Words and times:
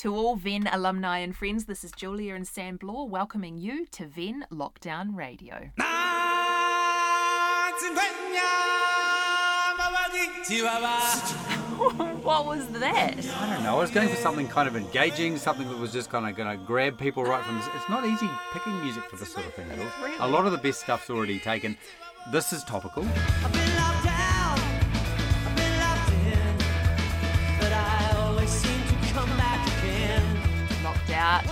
To 0.00 0.14
all 0.14 0.34
Venn 0.34 0.66
alumni 0.72 1.18
and 1.18 1.36
friends, 1.36 1.66
this 1.66 1.84
is 1.84 1.92
Julia 1.92 2.34
and 2.34 2.48
Sam 2.48 2.78
Bloor 2.78 3.06
welcoming 3.06 3.58
you 3.58 3.84
to 3.88 4.06
Venn 4.06 4.46
Lockdown 4.50 5.14
Radio. 5.14 5.56
what 12.22 12.46
was 12.46 12.66
that? 12.68 13.14
I 13.18 13.54
don't 13.54 13.62
know. 13.62 13.76
I 13.76 13.78
was 13.78 13.90
going 13.90 14.08
for 14.08 14.16
something 14.16 14.48
kind 14.48 14.66
of 14.66 14.74
engaging, 14.74 15.36
something 15.36 15.68
that 15.68 15.76
was 15.76 15.92
just 15.92 16.08
kind 16.08 16.26
of 16.26 16.34
going 16.34 16.58
to 16.58 16.64
grab 16.64 16.98
people 16.98 17.24
right 17.24 17.44
from. 17.44 17.56
This. 17.56 17.68
It's 17.74 17.90
not 17.90 18.06
easy 18.06 18.30
picking 18.54 18.80
music 18.80 19.04
for 19.04 19.16
this 19.16 19.30
sort 19.30 19.44
of 19.44 19.52
thing. 19.52 19.66
Jules. 19.76 19.92
Really? 20.02 20.16
A 20.20 20.26
lot 20.26 20.46
of 20.46 20.52
the 20.52 20.58
best 20.58 20.80
stuff's 20.80 21.10
already 21.10 21.38
taken. 21.38 21.76
This 22.32 22.54
is 22.54 22.64
topical. 22.64 23.06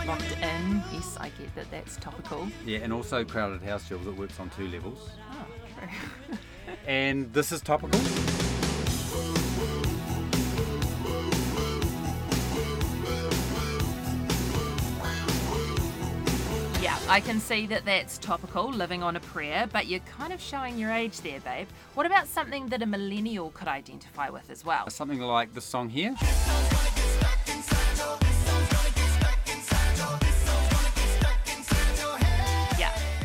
Locked 0.08 0.32
in. 0.40 0.82
Yes, 0.90 1.18
I 1.20 1.28
get 1.28 1.54
that 1.54 1.70
that's 1.70 1.96
topical. 1.98 2.48
Yeah, 2.64 2.78
and 2.78 2.94
also 2.94 3.26
Crowded 3.26 3.60
House, 3.60 3.86
Jules. 3.86 4.06
It 4.06 4.16
works 4.16 4.40
on 4.40 4.48
two 4.48 4.66
levels. 4.68 5.10
Oh, 5.30 5.46
true. 5.78 6.38
And 6.86 7.30
this 7.34 7.52
is 7.52 7.60
topical. 7.60 8.00
Yeah, 16.80 16.98
I 17.08 17.20
can 17.20 17.38
see 17.40 17.66
that 17.66 17.84
that's 17.84 18.16
topical, 18.16 18.70
living 18.70 19.02
on 19.02 19.16
a 19.16 19.20
prayer, 19.20 19.68
but 19.70 19.88
you're 19.88 20.00
kind 20.00 20.32
of 20.32 20.40
showing 20.40 20.78
your 20.78 20.90
age 20.90 21.20
there, 21.20 21.40
babe. 21.40 21.68
What 21.92 22.06
about 22.06 22.26
something 22.26 22.68
that 22.68 22.80
a 22.80 22.86
millennial 22.86 23.50
could 23.50 23.68
identify 23.68 24.30
with 24.30 24.48
as 24.50 24.64
well? 24.64 24.88
Something 24.88 25.20
like 25.20 25.52
this 25.52 25.66
song 25.66 25.90
here. 25.90 26.14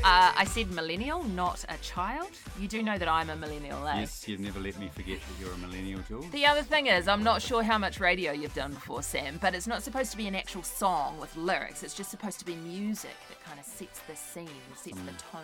Uh, 0.03 0.33
I 0.35 0.43
said 0.45 0.69
millennial, 0.71 1.23
not 1.23 1.63
a 1.69 1.77
child. 1.77 2.29
You 2.59 2.67
do 2.67 2.83
know 2.83 2.97
that 2.97 3.07
I'm 3.07 3.29
a 3.29 3.35
millennial, 3.37 3.87
eh? 3.87 4.01
Yes, 4.01 4.27
you've 4.27 4.41
never 4.41 4.59
let 4.59 4.77
me 4.77 4.89
forget 4.93 5.19
that 5.19 5.43
you're 5.43 5.53
a 5.53 5.57
millennial, 5.57 6.01
Jules. 6.07 6.29
The 6.31 6.45
other 6.45 6.61
thing 6.61 6.87
is, 6.87 7.07
I'm 7.07 7.23
not 7.23 7.41
sure 7.41 7.63
how 7.63 7.77
much 7.77 8.01
radio 8.01 8.33
you've 8.33 8.53
done 8.53 8.73
before, 8.73 9.01
Sam, 9.01 9.39
but 9.41 9.55
it's 9.55 9.65
not 9.65 9.81
supposed 9.81 10.11
to 10.11 10.17
be 10.17 10.27
an 10.27 10.35
actual 10.35 10.63
song 10.63 11.19
with 11.19 11.33
lyrics. 11.37 11.83
It's 11.83 11.93
just 11.93 12.11
supposed 12.11 12.37
to 12.39 12.45
be 12.45 12.55
music 12.55 13.15
that 13.29 13.41
kind 13.45 13.57
of 13.59 13.65
sets 13.65 14.01
the 14.01 14.15
scene, 14.15 14.49
sets 14.75 14.99
the 14.99 15.11
tone. 15.31 15.43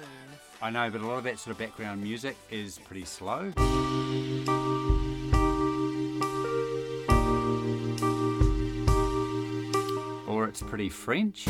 I 0.61 0.69
know, 0.69 0.89
but 0.89 0.99
a 0.99 1.07
lot 1.07 1.17
of 1.17 1.23
that 1.23 1.39
sort 1.39 1.53
of 1.53 1.59
background 1.59 2.03
music 2.03 2.35
is 2.51 2.79
pretty 2.79 3.05
slow. 3.05 3.53
Or 10.27 10.47
it's 10.47 10.61
pretty 10.61 10.89
French. 10.89 11.47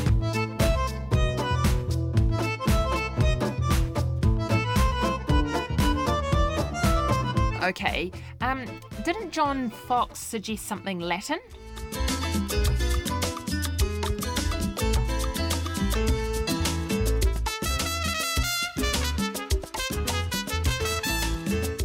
Okay, 7.70 8.12
um, 8.42 8.66
didn't 9.06 9.31
John 9.31 9.70
Fox 9.70 10.17
suggest 10.17 10.66
something 10.66 11.00
Latin? 11.00 11.38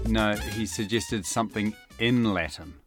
No, 0.09 0.35
he 0.55 0.65
suggested 0.65 1.27
something 1.27 1.75
in 1.99 2.33
Latin. 2.33 2.84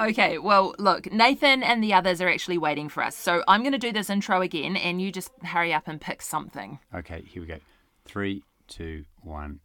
Okay, 0.00 0.38
well, 0.38 0.76
look, 0.78 1.10
Nathan 1.12 1.64
and 1.64 1.82
the 1.82 1.92
others 1.92 2.20
are 2.20 2.28
actually 2.28 2.58
waiting 2.58 2.88
for 2.88 3.02
us, 3.02 3.16
so 3.16 3.42
I'm 3.48 3.62
going 3.62 3.72
to 3.72 3.78
do 3.78 3.92
this 3.92 4.08
intro 4.08 4.42
again, 4.42 4.76
and 4.76 5.02
you 5.02 5.10
just 5.10 5.32
hurry 5.42 5.74
up 5.74 5.88
and 5.88 6.00
pick 6.00 6.22
something. 6.22 6.78
Okay, 6.94 7.24
here 7.26 7.42
we 7.42 7.48
go. 7.48 7.58
Three, 8.04 8.44
two, 8.68 9.04
one. 9.22 9.58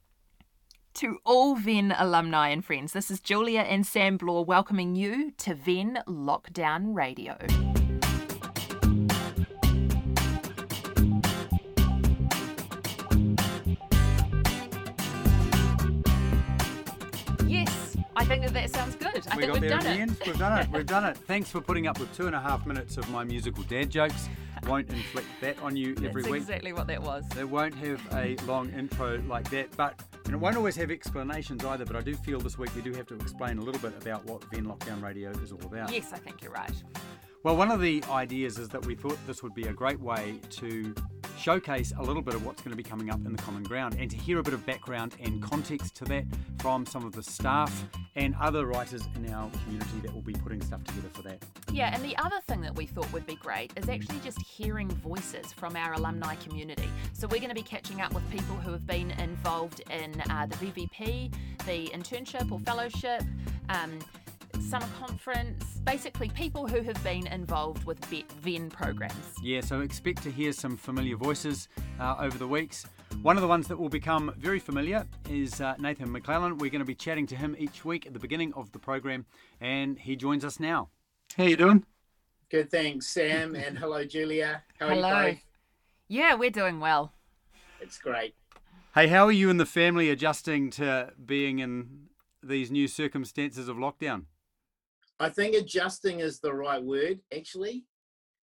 To 0.95 1.19
all 1.23 1.55
Venn 1.55 1.93
alumni 1.97 2.49
and 2.49 2.65
friends, 2.65 2.93
this 2.93 3.11
is 3.11 3.19
Julia 3.19 3.61
and 3.61 3.85
Sam 3.85 4.17
Bloor 4.17 4.43
welcoming 4.43 4.95
you 4.95 5.31
to 5.37 5.53
Venn 5.53 5.99
Lockdown 6.07 6.95
Radio. 6.95 7.37
I 18.23 18.25
think 18.25 18.43
that 18.43 18.53
that 18.53 18.69
sounds 18.69 18.95
good. 18.95 19.27
I 19.29 19.35
we 19.35 19.41
think 19.41 19.41
got 19.41 19.51
we've 19.51 19.69
there 19.69 19.79
done 19.79 19.85
it. 19.85 19.99
end. 19.99 20.17
We've 20.25 20.39
done 20.39 20.57
it. 20.57 20.69
We've 20.71 20.85
done 20.85 21.03
it. 21.03 21.17
Thanks 21.17 21.49
for 21.51 21.59
putting 21.59 21.87
up 21.87 21.99
with 21.99 22.15
two 22.15 22.25
and 22.25 22.33
a 22.33 22.39
half 22.39 22.65
minutes 22.65 22.95
of 22.95 23.09
my 23.09 23.25
musical 23.25 23.63
dad 23.63 23.89
jokes. 23.89 24.29
Won't 24.65 24.89
inflict 24.89 25.27
that 25.41 25.61
on 25.61 25.75
you 25.75 25.89
every 25.97 26.05
week. 26.05 26.13
That's 26.13 26.27
week. 26.29 26.41
exactly 26.43 26.71
what 26.71 26.87
that 26.87 27.03
was. 27.03 27.27
They 27.35 27.43
won't 27.43 27.75
have 27.75 28.01
a 28.13 28.37
long 28.47 28.71
intro 28.71 29.21
like 29.27 29.49
that, 29.49 29.75
but 29.75 29.99
and 30.23 30.33
it 30.33 30.37
won't 30.37 30.55
always 30.55 30.77
have 30.77 30.89
explanations 30.89 31.65
either. 31.65 31.83
But 31.83 31.97
I 31.97 32.01
do 32.01 32.15
feel 32.15 32.39
this 32.39 32.57
week 32.57 32.73
we 32.77 32.81
do 32.81 32.93
have 32.93 33.07
to 33.07 33.15
explain 33.15 33.57
a 33.57 33.61
little 33.61 33.81
bit 33.81 34.01
about 34.01 34.23
what 34.25 34.41
Venn 34.45 34.67
Lockdown 34.67 35.03
Radio 35.03 35.31
is 35.31 35.51
all 35.51 35.59
about. 35.65 35.91
Yes, 35.91 36.13
I 36.13 36.17
think 36.17 36.41
you're 36.41 36.53
right. 36.53 36.71
Well, 37.43 37.57
one 37.57 37.71
of 37.71 37.81
the 37.81 38.01
ideas 38.09 38.57
is 38.57 38.69
that 38.69 38.85
we 38.85 38.95
thought 38.95 39.17
this 39.27 39.43
would 39.43 39.53
be 39.53 39.63
a 39.63 39.73
great 39.73 39.99
way 39.99 40.39
to 40.51 40.95
showcase 41.43 41.91
a 41.97 42.01
little 42.01 42.21
bit 42.21 42.33
of 42.35 42.45
what's 42.45 42.61
going 42.61 42.71
to 42.71 42.77
be 42.77 42.89
coming 42.89 43.09
up 43.09 43.19
in 43.25 43.35
the 43.35 43.43
common 43.43 43.63
ground 43.63 43.97
and 43.99 44.09
to 44.09 44.15
hear 44.15 44.39
a 44.39 44.43
bit 44.43 44.53
of 44.53 44.65
background 44.65 45.13
and 45.19 45.43
context 45.43 45.93
to 45.93 46.05
that 46.05 46.23
from 46.59 46.85
some 46.85 47.05
of 47.05 47.11
the 47.11 47.21
staff 47.21 47.85
and 48.15 48.33
other 48.39 48.65
writers 48.65 49.01
in 49.17 49.29
our 49.29 49.51
community 49.65 49.99
that 50.01 50.13
will 50.13 50.21
be 50.21 50.31
putting 50.31 50.61
stuff 50.61 50.81
together 50.85 51.09
for 51.11 51.21
that. 51.21 51.43
Yeah, 51.69 51.93
and 51.93 52.01
the 52.01 52.15
other 52.17 52.39
thing 52.47 52.61
that 52.61 52.73
we 52.73 52.85
thought 52.85 53.11
would 53.11 53.25
be 53.25 53.35
great 53.35 53.73
is 53.75 53.89
actually 53.89 54.19
just 54.19 54.41
hearing 54.41 54.87
voices 54.87 55.51
from 55.51 55.75
our 55.75 55.91
alumni 55.95 56.35
community. 56.35 56.89
So 57.11 57.27
we're 57.27 57.39
going 57.39 57.49
to 57.49 57.55
be 57.55 57.61
catching 57.61 57.99
up 57.99 58.13
with 58.13 58.29
people 58.31 58.55
who 58.55 58.71
have 58.71 58.87
been 58.87 59.11
involved 59.11 59.81
in 59.91 60.21
uh, 60.29 60.45
the 60.45 60.55
VVP, 60.55 61.33
the 61.65 61.89
internship 61.89 62.53
or 62.53 62.59
fellowship. 62.59 63.21
Um, 63.67 63.99
Summer 64.59 64.87
conference, 64.99 65.63
basically 65.83 66.29
people 66.29 66.67
who 66.67 66.81
have 66.81 67.01
been 67.03 67.27
involved 67.27 67.83
with 67.85 68.03
VET 68.05 68.31
VEN 68.41 68.69
programs. 68.69 69.35
Yeah, 69.41 69.61
so 69.61 69.81
expect 69.81 70.23
to 70.23 70.31
hear 70.31 70.51
some 70.51 70.77
familiar 70.77 71.15
voices 71.15 71.67
uh, 71.99 72.15
over 72.19 72.37
the 72.37 72.47
weeks. 72.47 72.85
One 73.21 73.37
of 73.37 73.41
the 73.41 73.47
ones 73.47 73.67
that 73.67 73.77
will 73.77 73.89
become 73.89 74.33
very 74.37 74.59
familiar 74.59 75.05
is 75.29 75.61
uh, 75.61 75.75
Nathan 75.79 76.09
McLellan. 76.09 76.59
We're 76.59 76.71
going 76.71 76.79
to 76.79 76.85
be 76.85 76.95
chatting 76.95 77.27
to 77.27 77.35
him 77.35 77.55
each 77.59 77.85
week 77.85 78.05
at 78.05 78.13
the 78.13 78.19
beginning 78.19 78.53
of 78.53 78.71
the 78.71 78.79
program, 78.79 79.25
and 79.61 79.97
he 79.99 80.15
joins 80.15 80.43
us 80.43 80.59
now. 80.59 80.89
How 81.37 81.43
you 81.45 81.57
doing? 81.57 81.85
Good, 82.49 82.69
thanks, 82.69 83.07
Sam, 83.07 83.55
and 83.55 83.77
hello, 83.77 84.05
Julia. 84.05 84.63
How 84.79 84.87
are 84.87 84.89
Hello. 84.89 85.21
you 85.21 85.31
both? 85.33 85.43
Yeah, 86.07 86.35
we're 86.35 86.51
doing 86.51 86.79
well. 86.79 87.13
It's 87.81 87.97
great. 87.97 88.35
Hey, 88.93 89.07
how 89.07 89.25
are 89.25 89.31
you 89.31 89.49
and 89.49 89.59
the 89.59 89.65
family 89.65 90.11
adjusting 90.11 90.69
to 90.71 91.13
being 91.25 91.59
in 91.59 92.09
these 92.43 92.69
new 92.69 92.87
circumstances 92.87 93.67
of 93.67 93.77
lockdown? 93.77 94.25
I 95.23 95.29
think 95.29 95.55
adjusting 95.55 96.19
is 96.19 96.41
the 96.41 96.53
right 96.53 96.83
word, 96.83 97.21
actually. 97.33 97.85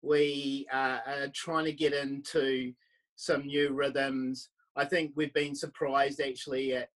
We 0.01 0.65
uh, 0.73 0.97
are 1.05 1.27
trying 1.31 1.65
to 1.65 1.71
get 1.71 1.93
into 1.93 2.73
some 3.15 3.45
new 3.45 3.73
rhythms. 3.73 4.49
I 4.75 4.85
think 4.85 5.11
we've 5.15 5.33
been 5.35 5.53
surprised, 5.53 6.19
actually, 6.19 6.73
at 6.73 6.89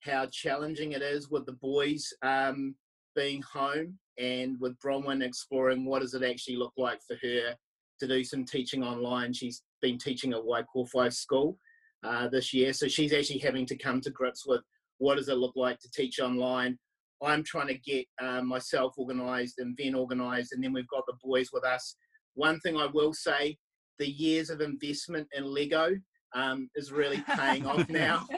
how 0.00 0.26
challenging 0.32 0.92
it 0.92 1.02
is 1.02 1.30
with 1.30 1.46
the 1.46 1.52
boys 1.52 2.12
um, 2.22 2.74
being 3.14 3.40
home 3.42 4.00
and 4.18 4.58
with 4.58 4.76
Bronwyn 4.80 5.22
exploring 5.22 5.84
what 5.84 6.02
does 6.02 6.14
it 6.14 6.24
actually 6.24 6.56
look 6.56 6.72
like 6.76 6.98
for 7.06 7.14
her 7.22 7.54
to 8.00 8.08
do 8.08 8.24
some 8.24 8.44
teaching 8.44 8.82
online. 8.82 9.32
She's 9.32 9.62
been 9.80 9.96
teaching 9.96 10.32
at 10.32 10.42
Waikowhai 10.42 11.12
School 11.12 11.56
uh, 12.02 12.26
this 12.26 12.52
year, 12.52 12.72
so 12.72 12.88
she's 12.88 13.12
actually 13.12 13.38
having 13.38 13.66
to 13.66 13.78
come 13.78 14.00
to 14.00 14.10
grips 14.10 14.44
with 14.44 14.62
what 14.98 15.18
does 15.18 15.28
it 15.28 15.38
look 15.38 15.54
like 15.54 15.78
to 15.78 15.90
teach 15.92 16.18
online. 16.18 16.80
I'm 17.22 17.44
trying 17.44 17.68
to 17.68 17.78
get 17.78 18.06
um, 18.20 18.48
myself 18.48 18.94
organised 18.98 19.58
and 19.58 19.76
Venn 19.76 19.94
organised, 19.94 20.52
and 20.52 20.62
then 20.62 20.72
we've 20.72 20.88
got 20.88 21.04
the 21.06 21.16
boys 21.22 21.50
with 21.52 21.64
us. 21.64 21.96
One 22.34 22.60
thing 22.60 22.76
I 22.76 22.86
will 22.86 23.12
say: 23.12 23.58
the 23.98 24.08
years 24.08 24.50
of 24.50 24.60
investment 24.60 25.28
in 25.36 25.44
Lego 25.44 25.96
um, 26.34 26.70
is 26.74 26.92
really 26.92 27.22
paying 27.36 27.66
off 27.66 27.88
now. 27.88 28.26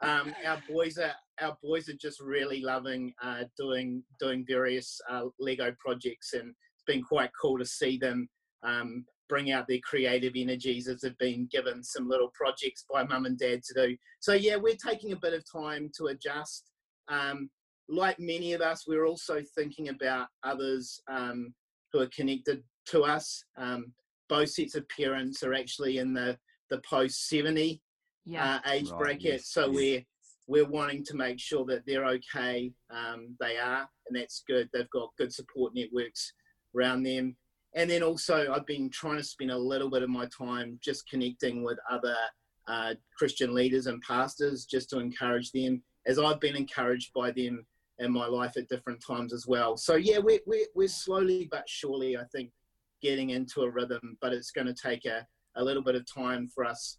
Um, 0.00 0.34
our 0.46 0.62
boys 0.68 0.98
are 0.98 1.14
our 1.40 1.56
boys 1.62 1.88
are 1.88 1.96
just 1.96 2.20
really 2.20 2.60
loving 2.60 3.12
uh, 3.22 3.44
doing 3.58 4.02
doing 4.20 4.44
various 4.46 5.00
uh, 5.10 5.24
Lego 5.38 5.74
projects, 5.78 6.34
and 6.34 6.50
it's 6.50 6.84
been 6.86 7.02
quite 7.02 7.30
cool 7.40 7.58
to 7.58 7.64
see 7.64 7.96
them 7.96 8.28
um, 8.62 9.04
bring 9.28 9.50
out 9.50 9.66
their 9.66 9.78
creative 9.82 10.34
energies 10.36 10.88
as 10.88 11.00
they've 11.00 11.18
been 11.18 11.48
given 11.50 11.82
some 11.82 12.08
little 12.08 12.30
projects 12.34 12.84
by 12.92 13.02
mum 13.04 13.24
and 13.24 13.38
dad 13.38 13.62
to 13.64 13.74
do. 13.74 13.96
So 14.20 14.34
yeah, 14.34 14.56
we're 14.56 14.76
taking 14.76 15.12
a 15.12 15.16
bit 15.16 15.32
of 15.32 15.42
time 15.50 15.90
to 15.96 16.06
adjust. 16.08 16.70
Um, 17.08 17.48
like 17.88 18.18
many 18.18 18.52
of 18.52 18.60
us, 18.60 18.84
we're 18.86 19.06
also 19.06 19.42
thinking 19.54 19.88
about 19.88 20.28
others 20.42 21.00
um, 21.08 21.52
who 21.92 22.00
are 22.00 22.08
connected 22.14 22.62
to 22.86 23.02
us. 23.02 23.44
Um, 23.56 23.92
both 24.28 24.50
sets 24.50 24.74
of 24.74 24.88
parents 24.88 25.42
are 25.42 25.54
actually 25.54 25.98
in 25.98 26.14
the 26.14 26.38
the 26.70 26.80
post 26.88 27.28
70 27.28 27.80
Yeah. 28.24 28.56
uh, 28.64 28.70
age 28.70 28.88
Right, 28.90 28.98
bracket. 28.98 29.22
yes, 29.22 29.48
so 29.50 29.66
yes. 29.66 29.74
we're 29.76 30.04
we're 30.46 30.68
wanting 30.70 31.04
to 31.04 31.16
make 31.16 31.38
sure 31.38 31.64
that 31.66 31.84
they're 31.86 32.06
okay. 32.06 32.72
Um, 32.90 33.34
they 33.40 33.56
are, 33.58 33.88
and 34.06 34.16
that's 34.16 34.42
good. 34.46 34.68
They've 34.72 34.90
got 34.90 35.10
good 35.16 35.32
support 35.32 35.74
networks 35.74 36.32
around 36.76 37.02
them. 37.02 37.36
And 37.74 37.88
then 37.88 38.02
also, 38.02 38.52
I've 38.52 38.66
been 38.66 38.90
trying 38.90 39.16
to 39.16 39.24
spend 39.24 39.50
a 39.50 39.56
little 39.58 39.90
bit 39.90 40.02
of 40.02 40.10
my 40.10 40.26
time 40.36 40.78
just 40.82 41.08
connecting 41.08 41.64
with 41.64 41.78
other 41.90 42.14
uh, 42.68 42.94
Christian 43.16 43.54
leaders 43.54 43.86
and 43.86 44.02
pastors, 44.02 44.64
just 44.66 44.90
to 44.90 44.98
encourage 44.98 45.50
them, 45.52 45.82
as 46.06 46.18
I've 46.18 46.40
been 46.40 46.56
encouraged 46.56 47.12
by 47.14 47.30
them 47.30 47.64
in 47.98 48.12
my 48.12 48.26
life 48.26 48.56
at 48.56 48.68
different 48.68 49.04
times 49.04 49.32
as 49.32 49.46
well. 49.46 49.76
So 49.76 49.96
yeah, 49.96 50.18
we're 50.18 50.40
we're, 50.46 50.66
we're 50.74 50.88
slowly 50.88 51.48
but 51.50 51.68
surely, 51.68 52.16
I 52.16 52.24
think, 52.32 52.50
getting 53.02 53.30
into 53.30 53.62
a 53.62 53.70
rhythm. 53.70 54.16
But 54.20 54.32
it's 54.32 54.50
going 54.50 54.66
to 54.66 54.74
take 54.74 55.04
a, 55.04 55.26
a 55.56 55.64
little 55.64 55.82
bit 55.82 55.94
of 55.94 56.04
time 56.12 56.48
for 56.48 56.64
us 56.64 56.98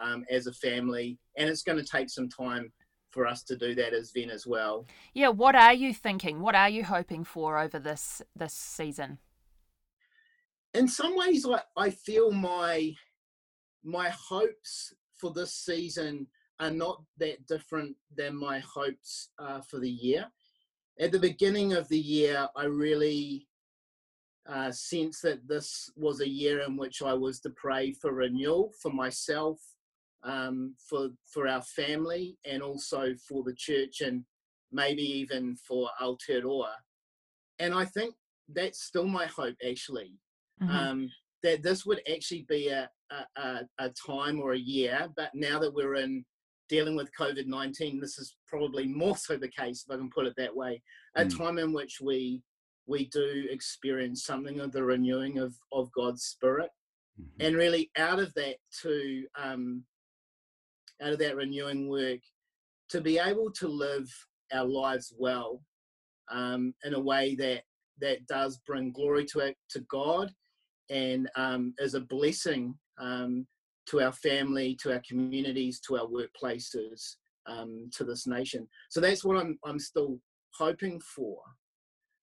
um, 0.00 0.24
as 0.30 0.46
a 0.46 0.52
family, 0.52 1.18
and 1.36 1.48
it's 1.48 1.62
going 1.62 1.78
to 1.78 1.84
take 1.84 2.10
some 2.10 2.28
time 2.28 2.72
for 3.10 3.26
us 3.26 3.42
to 3.42 3.56
do 3.56 3.74
that 3.74 3.92
as 3.92 4.12
Venn 4.12 4.30
as 4.30 4.46
well. 4.46 4.86
Yeah, 5.14 5.28
what 5.28 5.56
are 5.56 5.74
you 5.74 5.92
thinking? 5.92 6.40
What 6.40 6.54
are 6.54 6.68
you 6.68 6.84
hoping 6.84 7.24
for 7.24 7.58
over 7.58 7.78
this 7.78 8.22
this 8.36 8.54
season? 8.54 9.18
In 10.72 10.86
some 10.86 11.16
ways, 11.16 11.44
I, 11.46 11.60
I 11.76 11.90
feel 11.90 12.30
my 12.30 12.94
my 13.82 14.08
hopes 14.10 14.94
for 15.16 15.32
this 15.32 15.52
season 15.52 16.26
are 16.60 16.70
not 16.70 17.02
that 17.18 17.44
different 17.46 17.96
than 18.16 18.36
my 18.36 18.60
hopes 18.60 19.30
uh, 19.38 19.60
for 19.62 19.80
the 19.80 19.90
year. 19.90 20.26
At 21.00 21.10
the 21.12 21.18
beginning 21.18 21.72
of 21.72 21.88
the 21.88 21.98
year, 21.98 22.46
I 22.54 22.64
really 22.64 23.48
uh, 24.46 24.70
sensed 24.70 25.22
that 25.22 25.48
this 25.48 25.90
was 25.96 26.20
a 26.20 26.28
year 26.28 26.60
in 26.60 26.76
which 26.76 27.02
I 27.02 27.14
was 27.14 27.40
to 27.40 27.50
pray 27.50 27.92
for 27.92 28.12
renewal 28.12 28.72
for 28.82 28.92
myself, 28.92 29.58
um, 30.22 30.74
for 30.88 31.08
for 31.32 31.48
our 31.48 31.62
family, 31.62 32.38
and 32.44 32.62
also 32.62 33.14
for 33.26 33.42
the 33.42 33.54
church, 33.54 34.02
and 34.02 34.24
maybe 34.70 35.02
even 35.02 35.56
for 35.56 35.88
Aotearoa. 36.00 36.72
And 37.58 37.74
I 37.74 37.84
think 37.84 38.14
that's 38.48 38.82
still 38.82 39.06
my 39.06 39.26
hope, 39.26 39.56
actually 39.66 40.18
Mhm. 40.60 40.70
um, 40.70 41.10
that 41.42 41.62
this 41.62 41.86
would 41.86 42.02
actually 42.12 42.42
be 42.42 42.68
a, 42.68 42.90
a, 43.36 43.66
a 43.78 43.90
time 43.90 44.38
or 44.40 44.52
a 44.52 44.58
year. 44.58 45.08
But 45.16 45.34
now 45.34 45.58
that 45.60 45.72
we're 45.72 45.94
in 45.94 46.24
dealing 46.70 46.94
with 46.96 47.10
COVID 47.18 47.46
19, 47.46 48.00
this 48.00 48.16
is 48.18 48.36
probably 48.46 48.86
more 48.86 49.16
so 49.16 49.36
the 49.36 49.48
case, 49.48 49.84
if 49.86 49.92
I 49.92 49.98
can 49.98 50.08
put 50.08 50.26
it 50.26 50.34
that 50.36 50.54
way. 50.54 50.80
A 51.16 51.24
Mm. 51.24 51.36
time 51.36 51.58
in 51.58 51.72
which 51.72 52.00
we 52.00 52.42
we 52.86 53.04
do 53.10 53.46
experience 53.50 54.24
something 54.24 54.58
of 54.58 54.72
the 54.72 54.82
renewing 54.82 55.38
of, 55.38 55.54
of 55.70 55.92
God's 55.92 56.24
Spirit. 56.24 56.70
Mhm. 57.20 57.26
And 57.38 57.56
really, 57.56 57.90
out 57.96 58.18
of 58.18 58.32
that, 58.34 58.56
to 58.82 59.28
um, 59.36 59.84
out 61.00 61.12
of 61.12 61.18
that 61.20 61.36
renewing 61.36 61.88
work, 61.88 62.20
to 62.88 63.00
be 63.00 63.18
able 63.18 63.50
to 63.52 63.68
live 63.68 64.08
our 64.52 64.64
lives 64.64 65.12
well 65.18 65.62
um, 66.32 66.74
in 66.84 66.94
a 66.94 67.00
way 67.00 67.34
that 67.36 67.64
that 68.00 68.26
does 68.26 68.58
bring 68.66 68.92
glory 68.92 69.24
to 69.26 69.40
it, 69.40 69.56
to 69.68 69.80
God 69.82 70.34
and 70.88 71.30
um, 71.36 71.74
is 71.78 71.94
a 71.94 72.00
blessing 72.00 72.76
um, 72.98 73.46
to 73.90 74.00
our 74.00 74.12
family, 74.12 74.76
to 74.82 74.92
our 74.92 75.02
communities, 75.08 75.80
to 75.80 75.98
our 75.98 76.06
workplaces, 76.06 77.16
um, 77.46 77.90
to 77.96 78.04
this 78.04 78.26
nation. 78.26 78.68
So 78.88 79.00
that's 79.00 79.24
what 79.24 79.36
I'm 79.36 79.58
I'm 79.64 79.78
still 79.78 80.18
hoping 80.54 81.00
for. 81.00 81.38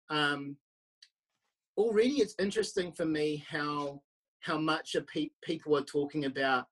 Um, 0.10 0.58
already, 1.78 2.16
it's 2.22 2.36
interesting 2.40 2.92
for 2.92 3.06
me 3.06 3.44
how 3.48 4.02
how 4.40 4.58
much 4.58 4.96
pe- 5.14 5.30
people 5.44 5.78
are 5.78 5.84
talking 5.84 6.26
about 6.26 6.66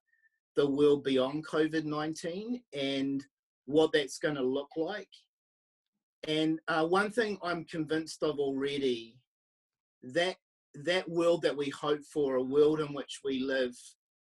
the 0.56 0.68
world 0.68 1.04
beyond 1.04 1.46
COVID 1.46 1.86
nineteen 1.86 2.62
and 2.74 3.24
what 3.66 3.92
that's 3.94 4.18
going 4.18 4.36
to 4.36 4.44
look 4.44 4.72
like. 4.76 5.10
And 6.28 6.60
uh, 6.68 6.86
one 6.86 7.12
thing 7.12 7.38
I'm 7.44 7.64
convinced 7.66 8.24
of 8.24 8.40
already 8.40 9.20
that 10.02 10.38
that 10.74 11.08
world 11.10 11.42
that 11.44 11.56
we 11.56 11.70
hope 11.70 12.04
for, 12.14 12.36
a 12.36 12.44
world 12.44 12.80
in 12.80 12.94
which 12.94 13.20
we 13.24 13.40
live 13.40 13.76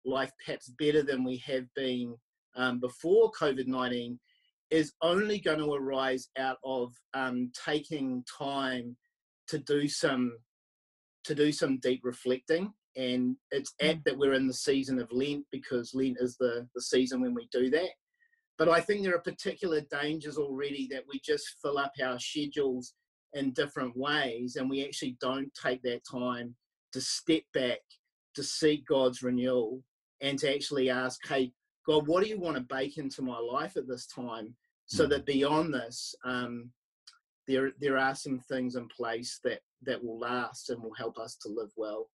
life 0.04 0.32
perhaps 0.44 0.72
better 0.78 1.02
than 1.02 1.24
we 1.24 1.36
have 1.46 1.64
been 1.74 2.14
um, 2.56 2.80
before 2.80 3.30
COVID 3.32 3.66
19, 3.66 4.18
is 4.70 4.92
only 5.02 5.40
going 5.40 5.58
to 5.58 5.72
arise 5.72 6.28
out 6.38 6.58
of 6.64 6.92
um, 7.14 7.50
taking 7.64 8.24
time 8.38 8.96
to 9.48 9.58
do 9.58 9.88
some 9.88 10.32
to 11.24 11.34
do 11.34 11.52
some 11.52 11.78
deep 11.78 12.00
reflecting. 12.02 12.72
And 12.96 13.36
it's 13.50 13.74
apt 13.82 14.04
that 14.04 14.16
we're 14.16 14.34
in 14.34 14.46
the 14.46 14.54
season 14.54 14.98
of 14.98 15.12
lent 15.12 15.44
because 15.52 15.94
lent 15.94 16.16
is 16.18 16.36
the, 16.38 16.66
the 16.74 16.80
season 16.80 17.20
when 17.20 17.34
we 17.34 17.48
do 17.52 17.70
that. 17.70 17.90
But 18.58 18.68
i 18.68 18.80
think 18.80 19.02
there 19.02 19.14
are 19.14 19.22
particular 19.22 19.80
dangers 19.90 20.36
already 20.36 20.86
that 20.90 21.04
we 21.08 21.18
just 21.24 21.44
fill 21.62 21.78
up 21.78 21.92
our 22.04 22.18
schedules 22.18 22.92
in 23.32 23.52
different 23.52 23.96
ways 23.96 24.56
and 24.56 24.68
we 24.68 24.84
actually 24.84 25.16
don't 25.18 25.50
take 25.54 25.80
that 25.82 26.02
time 26.04 26.54
to 26.92 27.00
step 27.00 27.42
back 27.54 27.78
to 28.34 28.42
seek 28.42 28.86
god's 28.86 29.22
renewal 29.22 29.82
and 30.20 30.38
to 30.38 30.52
actually 30.54 30.90
ask 30.90 31.26
hey 31.26 31.52
god 31.86 32.06
what 32.06 32.22
do 32.22 32.28
you 32.28 32.38
want 32.38 32.56
to 32.56 32.62
bake 32.62 32.98
into 32.98 33.22
my 33.22 33.38
life 33.38 33.76
at 33.76 33.86
this 33.88 34.06
time 34.06 34.54
so 34.86 35.06
Mm. 35.06 35.10
that 35.10 35.26
beyond 35.26 35.72
this 35.74 36.14
um, 36.24 36.70
there 37.46 37.72
there 37.80 37.96
are 37.98 38.14
some 38.14 38.38
things 38.38 38.76
in 38.76 38.86
place 38.88 39.40
that 39.44 39.60
that 39.82 40.02
will 40.04 40.18
last 40.18 40.70
and 40.70 40.82
will 40.82 40.94
help 40.94 41.18
us 41.18 41.36
to 41.42 41.48
live 41.48 41.70
well 41.76 42.10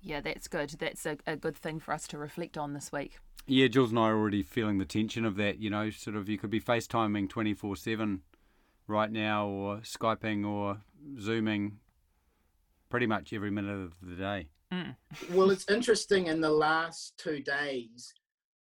Yeah, 0.00 0.20
that's 0.20 0.46
good. 0.46 0.70
That's 0.78 1.04
a, 1.06 1.16
a 1.26 1.36
good 1.36 1.56
thing 1.56 1.80
for 1.80 1.92
us 1.92 2.06
to 2.08 2.18
reflect 2.18 2.56
on 2.56 2.74
this 2.74 2.92
week. 2.92 3.18
Yeah, 3.46 3.66
Jules 3.66 3.90
and 3.90 3.98
I 3.98 4.08
are 4.10 4.16
already 4.16 4.42
feeling 4.42 4.78
the 4.78 4.84
tension 4.84 5.24
of 5.24 5.36
that. 5.36 5.58
You 5.58 5.68
know, 5.70 5.90
sort 5.90 6.16
of 6.16 6.28
you 6.28 6.38
could 6.38 6.50
be 6.50 6.60
FaceTiming 6.60 7.28
24 7.28 7.74
7 7.76 8.22
right 8.86 9.10
now, 9.10 9.48
or 9.48 9.78
Skyping, 9.78 10.46
or 10.46 10.82
Zooming 11.18 11.78
pretty 12.88 13.06
much 13.06 13.32
every 13.32 13.50
minute 13.50 13.76
of 13.80 13.94
the 14.00 14.14
day. 14.14 14.48
Mm. 14.72 14.96
well 15.30 15.50
it's 15.50 15.70
interesting 15.70 16.26
in 16.26 16.40
the 16.40 16.50
last 16.50 17.14
two 17.18 17.40
days 17.40 18.12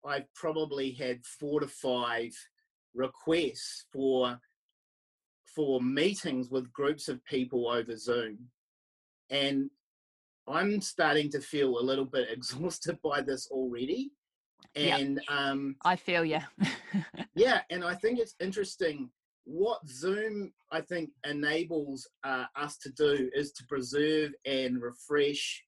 i've 0.06 0.34
probably 0.34 0.92
had 0.92 1.26
four 1.26 1.60
to 1.60 1.68
five 1.68 2.32
requests 2.94 3.86
for 3.92 4.40
for 5.56 5.82
meetings 5.82 6.50
with 6.50 6.72
groups 6.72 7.10
of 7.10 7.24
people 7.26 7.68
over 7.70 7.98
zoom 7.98 8.38
and 9.30 9.70
i'm 10.48 10.80
starting 10.80 11.30
to 11.32 11.42
feel 11.42 11.80
a 11.80 11.82
little 11.90 12.06
bit 12.06 12.30
exhausted 12.32 12.98
by 13.04 13.20
this 13.22 13.48
already 13.52 14.12
Yep. 14.76 15.00
and 15.00 15.22
um 15.30 15.76
I 15.84 15.96
feel 15.96 16.24
you. 16.24 16.40
yeah 17.36 17.62
and 17.72 17.84
i 17.84 17.96
think 17.96 18.20
it's 18.20 18.36
interesting 18.40 19.10
what 19.46 19.80
zoom 19.88 20.54
i 20.72 20.80
think 20.80 21.10
enables 21.28 22.08
uh, 22.24 22.46
us 22.56 22.78
to 22.78 22.92
do 22.92 23.30
is 23.34 23.52
to 23.54 23.66
preserve 23.66 24.32
and 24.46 24.82
refresh 24.82 25.64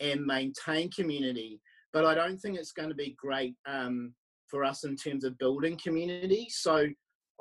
and 0.00 0.24
maintain 0.24 0.90
community 0.90 1.60
but 1.92 2.04
i 2.04 2.14
don't 2.14 2.38
think 2.38 2.58
it's 2.58 2.72
going 2.72 2.88
to 2.88 2.94
be 2.94 3.16
great 3.18 3.54
um, 3.66 4.12
for 4.48 4.64
us 4.64 4.84
in 4.84 4.94
terms 4.94 5.24
of 5.24 5.38
building 5.38 5.78
community. 5.82 6.46
So 6.50 6.86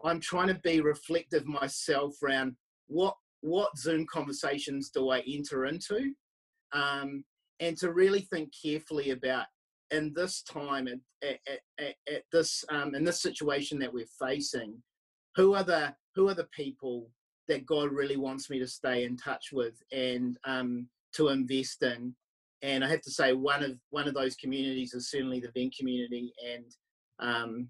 i'm 0.04 0.20
trying 0.20 0.48
to 0.48 0.60
be 0.64 0.82
reflective 0.82 1.46
myself 1.46 2.16
around 2.24 2.56
what 2.88 3.16
what 3.42 3.78
zoom 3.78 4.06
conversations 4.12 4.90
do 4.90 5.10
i 5.10 5.20
enter 5.28 5.66
into 5.66 6.14
um, 6.74 7.24
and 7.60 7.78
to 7.78 7.94
really 7.94 8.22
think 8.22 8.50
carefully 8.64 9.12
about 9.12 9.46
in 9.92 10.12
this 10.16 10.42
time 10.42 10.88
at, 10.88 10.98
at, 11.24 11.60
at, 11.78 11.96
at 12.12 12.24
this 12.32 12.66
um, 12.70 12.96
in 12.96 13.04
this 13.04 13.22
situation 13.22 13.78
that 13.80 13.94
we're 13.94 14.06
facing 14.20 14.76
who 15.36 15.54
are 15.54 15.64
the 15.64 15.94
who 16.16 16.28
are 16.30 16.34
the 16.34 16.48
people 16.56 17.10
that 17.48 17.66
god 17.66 17.92
really 17.92 18.18
wants 18.18 18.50
me 18.50 18.58
to 18.58 18.68
stay 18.68 19.04
in 19.04 19.16
touch 19.18 19.50
with 19.52 19.76
and 19.92 20.38
um, 20.46 20.88
to 21.14 21.30
invest 21.30 21.84
in 21.84 22.16
and 22.64 22.84
i 22.84 22.88
have 22.88 23.02
to 23.02 23.12
say 23.12 23.34
one 23.34 23.62
of 23.62 23.78
one 23.92 24.08
of 24.08 24.16
those 24.16 24.36
communities 24.36 24.94
is 24.94 25.12
certainly 25.12 25.40
the 25.40 25.52
Venn 25.54 25.70
community 25.78 26.34
and 26.52 26.66
um, 27.20 27.70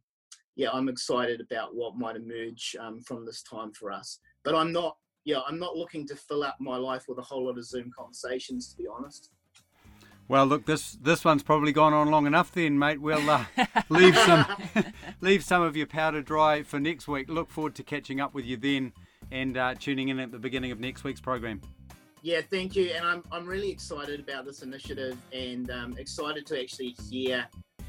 yeah 0.56 0.70
i'm 0.72 0.88
excited 0.88 1.42
about 1.42 1.76
what 1.76 1.98
might 1.98 2.16
emerge 2.16 2.76
um, 2.80 3.02
from 3.02 3.26
this 3.26 3.44
time 3.44 3.74
for 3.74 3.92
us 3.92 4.20
but 4.46 4.56
i'm 4.56 4.72
not 4.72 4.96
yeah 5.26 5.40
i'm 5.48 5.60
not 5.60 5.76
looking 5.76 6.08
to 6.08 6.16
fill 6.16 6.44
up 6.44 6.56
my 6.62 6.78
life 6.78 7.04
with 7.10 7.18
a 7.18 7.24
whole 7.24 7.46
lot 7.48 7.58
of 7.58 7.66
zoom 7.66 7.92
conversations 7.98 8.70
to 8.70 8.78
be 8.78 8.88
honest 8.88 9.32
Well, 10.30 10.46
look, 10.46 10.66
this 10.66 10.98
this 11.02 11.26
one's 11.26 11.44
probably 11.44 11.74
gone 11.74 11.94
on 11.94 12.10
long 12.10 12.26
enough, 12.26 12.50
then, 12.54 12.80
mate. 12.80 13.02
We'll 13.02 13.30
uh, 13.30 13.44
leave 13.90 14.18
some 14.18 14.46
leave 15.22 15.44
some 15.44 15.62
of 15.62 15.76
your 15.76 15.86
powder 15.86 16.22
dry 16.22 16.64
for 16.64 16.80
next 16.80 17.10
week. 17.10 17.30
Look 17.30 17.52
forward 17.52 17.76
to 17.76 17.84
catching 17.84 18.22
up 18.22 18.34
with 18.34 18.46
you 18.46 18.56
then, 18.56 18.94
and 19.32 19.58
uh, 19.58 19.76
tuning 19.76 20.08
in 20.08 20.20
at 20.22 20.32
the 20.32 20.40
beginning 20.40 20.72
of 20.72 20.80
next 20.80 21.04
week's 21.04 21.20
program. 21.20 21.60
Yeah, 22.24 22.40
thank 22.50 22.76
you. 22.78 22.92
And 22.96 23.06
I'm, 23.06 23.24
I'm 23.34 23.46
really 23.46 23.70
excited 23.70 24.22
about 24.22 24.46
this 24.46 24.62
initiative 24.64 25.18
and 25.34 25.70
um, 25.70 25.98
excited 25.98 26.46
to 26.48 26.60
actually 26.60 26.96
hear 27.12 27.46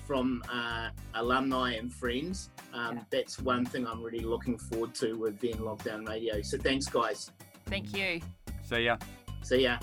from 0.09 0.43
uh, 0.53 0.91
alumni 1.15 1.75
and 1.75 1.93
friends. 1.93 2.51
Um, 2.73 2.97
Yeah. 2.97 3.03
That's 3.11 3.39
one 3.39 3.65
thing 3.65 3.87
I'm 3.87 4.03
really 4.03 4.25
looking 4.25 4.59
forward 4.59 4.93
to 4.97 5.15
with 5.15 5.41
Venn 5.41 5.61
Lockdown 5.61 6.09
Radio. 6.09 6.43
So 6.43 6.59
thanks, 6.59 6.87
guys. 6.87 7.31
Thank 7.67 7.97
you. 7.97 8.21
See 8.65 8.81
ya. 8.83 8.97
See 9.43 9.63
ya. 9.63 9.79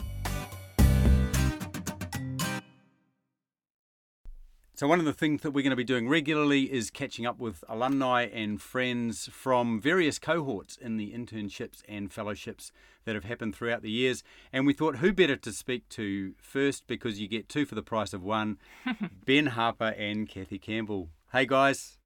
So, 4.81 4.87
one 4.87 4.97
of 4.97 5.05
the 5.05 5.13
things 5.13 5.43
that 5.43 5.51
we're 5.51 5.61
going 5.61 5.69
to 5.69 5.75
be 5.75 5.83
doing 5.83 6.09
regularly 6.09 6.63
is 6.63 6.89
catching 6.89 7.23
up 7.23 7.37
with 7.37 7.63
alumni 7.69 8.23
and 8.23 8.59
friends 8.59 9.29
from 9.31 9.79
various 9.79 10.17
cohorts 10.17 10.75
in 10.75 10.97
the 10.97 11.13
internships 11.13 11.83
and 11.87 12.11
fellowships 12.11 12.71
that 13.05 13.13
have 13.13 13.23
happened 13.23 13.55
throughout 13.55 13.83
the 13.83 13.91
years. 13.91 14.23
And 14.51 14.65
we 14.65 14.73
thought, 14.73 14.95
who 14.95 15.13
better 15.13 15.35
to 15.35 15.53
speak 15.53 15.87
to 15.89 16.33
first 16.41 16.87
because 16.87 17.21
you 17.21 17.27
get 17.27 17.47
two 17.47 17.67
for 17.67 17.75
the 17.75 17.83
price 17.83 18.11
of 18.11 18.23
one 18.23 18.57
Ben 19.23 19.45
Harper 19.45 19.93
and 19.99 20.27
Cathy 20.27 20.57
Campbell. 20.57 21.09
Hey, 21.31 21.45
guys. 21.45 21.99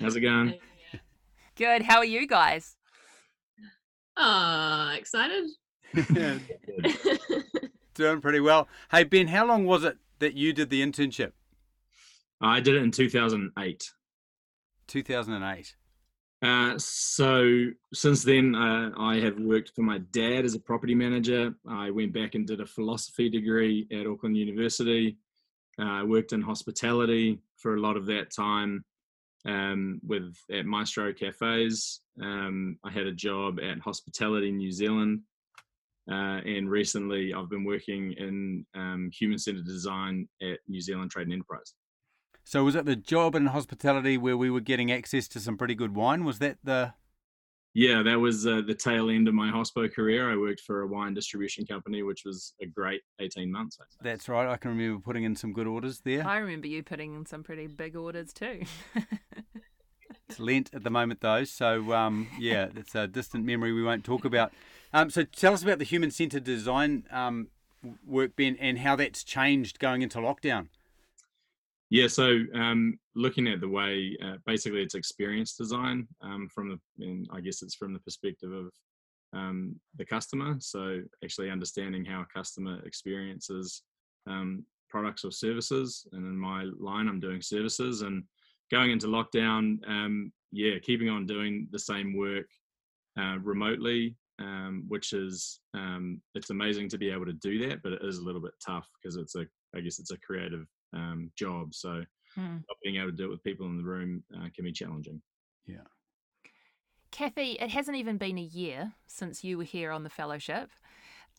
How's 0.00 0.16
it 0.16 0.22
going? 0.22 0.58
Good. 1.54 1.82
How 1.82 1.98
are 1.98 2.04
you 2.04 2.26
guys? 2.26 2.74
Ah, 4.16 4.92
excited. 4.94 5.50
Doing 7.94 8.20
pretty 8.20 8.40
well. 8.40 8.66
Hey, 8.90 9.04
Ben, 9.04 9.28
how 9.28 9.46
long 9.46 9.66
was 9.66 9.84
it 9.84 9.98
that 10.18 10.34
you 10.34 10.52
did 10.52 10.68
the 10.70 10.82
internship? 10.82 11.30
I 12.40 12.60
did 12.60 12.76
it 12.76 12.82
in 12.82 12.90
2008. 12.90 13.92
2008. 14.86 15.74
Uh, 16.40 16.78
so 16.78 17.66
since 17.92 18.22
then, 18.22 18.54
uh, 18.54 18.90
I 18.96 19.16
have 19.16 19.38
worked 19.38 19.72
for 19.74 19.82
my 19.82 19.98
dad 20.12 20.44
as 20.44 20.54
a 20.54 20.60
property 20.60 20.94
manager. 20.94 21.52
I 21.68 21.90
went 21.90 22.12
back 22.12 22.34
and 22.34 22.46
did 22.46 22.60
a 22.60 22.66
philosophy 22.66 23.28
degree 23.28 23.88
at 23.92 24.06
Auckland 24.06 24.36
University. 24.36 25.18
Uh, 25.80 25.84
I 25.84 26.02
worked 26.04 26.32
in 26.32 26.40
hospitality 26.40 27.40
for 27.56 27.74
a 27.74 27.80
lot 27.80 27.96
of 27.96 28.06
that 28.06 28.32
time 28.32 28.84
um, 29.46 30.00
with 30.06 30.36
at 30.52 30.66
Maestro 30.66 31.12
Cafes. 31.12 32.00
Um, 32.22 32.78
I 32.84 32.90
had 32.90 33.06
a 33.06 33.12
job 33.12 33.58
at 33.60 33.80
Hospitality 33.80 34.52
New 34.52 34.70
Zealand, 34.72 35.20
uh, 36.10 36.40
and 36.44 36.70
recently 36.70 37.34
I've 37.34 37.50
been 37.50 37.64
working 37.64 38.12
in 38.12 38.64
um, 38.74 39.10
human-centered 39.12 39.66
design 39.66 40.28
at 40.40 40.58
New 40.68 40.80
Zealand 40.80 41.10
Trade 41.10 41.24
and 41.24 41.32
Enterprise. 41.32 41.74
So 42.48 42.64
was 42.64 42.74
it 42.74 42.86
the 42.86 42.96
job 42.96 43.34
in 43.34 43.44
hospitality 43.44 44.16
where 44.16 44.34
we 44.34 44.48
were 44.48 44.62
getting 44.62 44.90
access 44.90 45.28
to 45.28 45.38
some 45.38 45.58
pretty 45.58 45.74
good 45.74 45.94
wine? 45.94 46.24
Was 46.24 46.38
that 46.38 46.56
the 46.64 46.94
Yeah, 47.74 48.02
that 48.02 48.18
was 48.18 48.46
uh, 48.46 48.62
the 48.66 48.74
tail 48.74 49.10
end 49.10 49.28
of 49.28 49.34
my 49.34 49.50
hospo 49.50 49.92
career. 49.92 50.32
I 50.32 50.34
worked 50.34 50.62
for 50.62 50.80
a 50.80 50.86
wine 50.86 51.12
distribution 51.12 51.66
company, 51.66 52.02
which 52.02 52.22
was 52.24 52.54
a 52.62 52.66
great 52.66 53.02
18 53.20 53.52
months. 53.52 53.76
I'd. 53.78 54.02
That's 54.02 54.30
right. 54.30 54.48
I 54.48 54.56
can 54.56 54.70
remember 54.70 54.98
putting 54.98 55.24
in 55.24 55.36
some 55.36 55.52
good 55.52 55.66
orders 55.66 56.00
there. 56.00 56.26
I 56.26 56.38
remember 56.38 56.68
you 56.68 56.82
putting 56.82 57.14
in 57.16 57.26
some 57.26 57.42
pretty 57.42 57.66
big 57.66 57.94
orders 57.94 58.32
too. 58.32 58.62
It's 60.30 60.38
Lent 60.38 60.70
at 60.74 60.84
the 60.84 60.90
moment 60.90 61.20
though, 61.22 61.44
so 61.44 61.94
um, 61.94 62.28
yeah, 62.38 62.68
it's 62.76 62.94
a 62.94 63.06
distant 63.06 63.46
memory 63.46 63.72
we 63.72 63.82
won't 63.82 64.04
talk 64.04 64.26
about. 64.26 64.52
Um, 64.92 65.08
so 65.08 65.24
tell 65.24 65.54
us 65.54 65.62
about 65.62 65.78
the 65.78 65.86
human-centered 65.86 66.44
design 66.44 67.04
um, 67.10 67.48
work, 68.06 68.36
Ben, 68.36 68.56
and 68.60 68.78
how 68.78 68.94
that's 68.94 69.24
changed 69.24 69.78
going 69.78 70.02
into 70.02 70.18
lockdown. 70.18 70.68
Yeah, 71.90 72.06
so 72.06 72.40
um, 72.54 72.98
looking 73.14 73.48
at 73.48 73.60
the 73.60 73.68
way, 73.68 74.16
uh, 74.22 74.36
basically, 74.46 74.82
it's 74.82 74.94
experience 74.94 75.54
design 75.54 76.06
um, 76.20 76.48
from 76.54 76.68
the, 76.68 77.04
and 77.06 77.26
I 77.32 77.40
guess 77.40 77.62
it's 77.62 77.74
from 77.74 77.94
the 77.94 77.98
perspective 78.00 78.52
of 78.52 78.70
um, 79.32 79.76
the 79.96 80.04
customer. 80.04 80.56
So 80.60 81.00
actually 81.24 81.50
understanding 81.50 82.04
how 82.04 82.20
a 82.22 82.26
customer 82.38 82.80
experiences 82.84 83.82
um, 84.26 84.64
products 84.90 85.24
or 85.24 85.30
services. 85.30 86.06
And 86.12 86.26
in 86.26 86.36
my 86.36 86.64
line, 86.78 87.08
I'm 87.08 87.20
doing 87.20 87.40
services. 87.40 88.02
And 88.02 88.24
going 88.70 88.90
into 88.90 89.06
lockdown, 89.06 89.78
um, 89.88 90.30
yeah, 90.52 90.78
keeping 90.82 91.08
on 91.08 91.26
doing 91.26 91.68
the 91.72 91.78
same 91.78 92.16
work 92.16 92.46
uh, 93.18 93.38
remotely, 93.42 94.14
um, 94.38 94.84
which 94.88 95.14
is 95.14 95.60
it's 96.34 96.50
amazing 96.50 96.88
to 96.90 96.98
be 96.98 97.10
able 97.10 97.26
to 97.26 97.32
do 97.32 97.66
that, 97.66 97.82
but 97.82 97.92
it 97.92 98.02
is 98.02 98.18
a 98.18 98.22
little 98.22 98.40
bit 98.40 98.52
tough 98.64 98.88
because 99.02 99.16
it's 99.16 99.34
a, 99.34 99.46
I 99.74 99.80
guess 99.80 99.98
it's 99.98 100.10
a 100.10 100.18
creative 100.18 100.66
um, 100.92 101.30
job. 101.36 101.74
So 101.74 102.04
Hmm. 102.34 102.58
not 102.68 102.76
being 102.84 102.96
able 102.96 103.10
to 103.10 103.16
do 103.16 103.24
it 103.24 103.30
with 103.30 103.42
people 103.42 103.66
in 103.66 103.78
the 103.78 103.84
room 103.84 104.22
uh, 104.36 104.48
can 104.54 104.64
be 104.64 104.72
challenging. 104.72 105.20
Yeah. 105.66 105.78
Cathy, 107.10 107.52
it 107.52 107.70
hasn't 107.70 107.96
even 107.96 108.18
been 108.18 108.38
a 108.38 108.42
year 108.42 108.92
since 109.06 109.42
you 109.42 109.58
were 109.58 109.64
here 109.64 109.90
on 109.90 110.04
the 110.04 110.10
fellowship. 110.10 110.70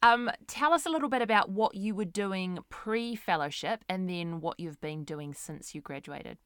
Um, 0.02 0.32
tell 0.48 0.74
us 0.74 0.86
a 0.86 0.90
little 0.90 1.10
bit 1.10 1.22
about 1.22 1.50
what 1.52 1.76
you 1.76 1.94
were 1.94 2.06
doing 2.06 2.60
pre 2.70 3.16
fellowship 3.16 3.84
and 3.88 4.10
then 4.10 4.42
what 4.42 4.60
you've 4.60 4.82
been 4.82 5.04
doing 5.04 5.34
since 5.34 5.76
you 5.76 5.82
graduated. 5.82 6.38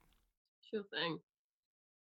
Sure 0.69 0.83
thing. 0.91 1.19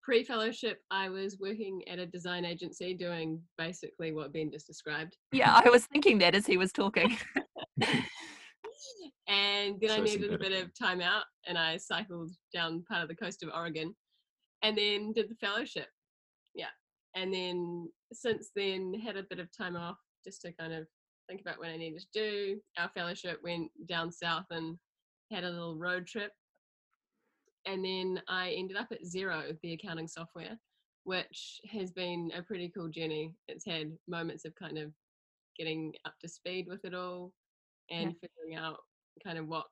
Pre 0.01 0.23
fellowship, 0.23 0.81
I 0.91 1.09
was 1.09 1.37
working 1.39 1.81
at 1.87 1.99
a 1.99 2.05
design 2.05 2.45
agency 2.45 2.93
doing 2.93 3.41
basically 3.57 4.11
what 4.11 4.31
Ben 4.33 4.51
just 4.51 4.67
described. 4.67 5.17
Yeah, 5.31 5.61
I 5.63 5.69
was 5.69 5.85
thinking 5.85 6.19
that 6.19 6.35
as 6.35 6.45
he 6.45 6.57
was 6.57 6.71
talking. 6.71 7.17
and 9.27 9.79
then 9.79 9.91
I 9.91 9.99
needed 9.99 10.33
a 10.33 10.37
bit 10.37 10.51
of 10.51 10.77
time 10.77 11.01
out 11.01 11.23
and 11.47 11.57
I 11.57 11.77
cycled 11.77 12.31
down 12.53 12.83
part 12.89 13.03
of 13.03 13.07
the 13.07 13.15
coast 13.15 13.43
of 13.43 13.49
Oregon 13.53 13.95
and 14.63 14.77
then 14.77 15.13
did 15.13 15.29
the 15.29 15.35
fellowship. 15.35 15.87
Yeah. 16.53 16.71
And 17.15 17.33
then 17.33 17.89
since 18.11 18.49
then 18.55 18.93
had 18.93 19.15
a 19.15 19.23
bit 19.23 19.39
of 19.39 19.47
time 19.55 19.75
off 19.75 19.97
just 20.25 20.41
to 20.41 20.51
kind 20.53 20.73
of 20.73 20.87
think 21.29 21.41
about 21.41 21.59
what 21.59 21.69
I 21.69 21.77
needed 21.77 22.01
to 22.01 22.07
do. 22.13 22.59
Our 22.77 22.89
fellowship 22.89 23.39
went 23.43 23.71
down 23.87 24.11
south 24.11 24.45
and 24.51 24.77
had 25.31 25.43
a 25.43 25.49
little 25.49 25.77
road 25.77 26.05
trip. 26.05 26.31
And 27.65 27.83
then 27.83 28.21
I 28.27 28.51
ended 28.51 28.75
up 28.75 28.87
at 28.91 29.05
Xero, 29.05 29.57
the 29.61 29.73
accounting 29.73 30.07
software, 30.07 30.59
which 31.05 31.61
has 31.71 31.91
been 31.91 32.31
a 32.35 32.41
pretty 32.41 32.71
cool 32.75 32.89
journey. 32.89 33.31
It's 33.47 33.65
had 33.65 33.93
moments 34.07 34.43
of 34.43 34.53
kind 34.55 34.77
of 34.77 34.91
getting 35.57 35.93
up 36.05 36.15
to 36.19 36.27
speed 36.27 36.65
with 36.67 36.83
it 36.83 36.93
all 36.93 37.31
and 37.89 38.15
figuring 38.19 38.57
out 38.57 38.79
kind 39.23 39.37
of 39.37 39.47
what 39.47 39.65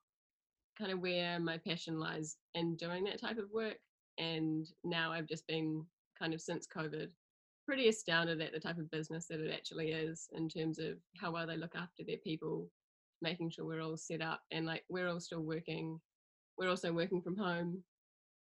kind 0.77 0.91
of 0.91 0.99
where 0.99 1.39
my 1.39 1.57
passion 1.57 1.99
lies 1.99 2.37
in 2.55 2.75
doing 2.75 3.03
that 3.03 3.19
type 3.19 3.37
of 3.37 3.51
work 3.53 3.77
and 4.17 4.67
now 4.83 5.11
i've 5.11 5.27
just 5.27 5.45
been 5.47 5.85
kind 6.17 6.33
of 6.33 6.41
since 6.41 6.67
covid 6.67 7.07
pretty 7.65 7.87
astounded 7.87 8.41
at 8.41 8.51
the 8.51 8.59
type 8.59 8.77
of 8.77 8.89
business 8.91 9.27
that 9.27 9.39
it 9.39 9.53
actually 9.53 9.91
is 9.91 10.27
in 10.33 10.49
terms 10.49 10.79
of 10.79 10.97
how 11.17 11.31
well 11.31 11.45
they 11.47 11.57
look 11.57 11.75
after 11.75 12.03
their 12.05 12.17
people 12.17 12.67
making 13.21 13.49
sure 13.49 13.65
we're 13.65 13.81
all 13.81 13.97
set 13.97 14.21
up 14.21 14.41
and 14.51 14.65
like 14.65 14.83
we're 14.89 15.07
all 15.07 15.19
still 15.19 15.41
working 15.41 15.99
we're 16.57 16.69
also 16.69 16.91
working 16.91 17.21
from 17.21 17.35
home 17.35 17.77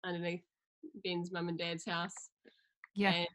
underneath 0.05 0.43
ben's 1.05 1.33
mum 1.33 1.49
and 1.49 1.59
dad's 1.59 1.85
house 1.87 2.31
Yeah. 2.95 3.13
and 3.15 3.29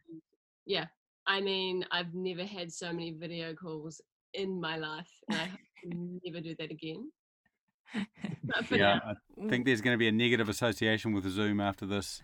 yeah 0.66 0.86
i 1.26 1.40
mean 1.40 1.84
i've 1.90 2.14
never 2.14 2.44
had 2.44 2.72
so 2.72 2.92
many 2.92 3.10
video 3.12 3.54
calls 3.54 4.00
in 4.34 4.60
my 4.60 4.76
life 4.76 5.10
and 5.28 5.38
i 5.38 5.50
never 6.24 6.40
do 6.40 6.54
that 6.58 6.70
again 6.70 7.10
Yeah, 8.70 9.00
now, 9.04 9.14
I 9.44 9.48
think 9.48 9.64
there's 9.66 9.80
going 9.80 9.94
to 9.94 9.98
be 9.98 10.08
a 10.08 10.12
negative 10.12 10.48
association 10.48 11.12
with 11.12 11.28
Zoom 11.30 11.60
after 11.60 11.86
this. 11.86 12.22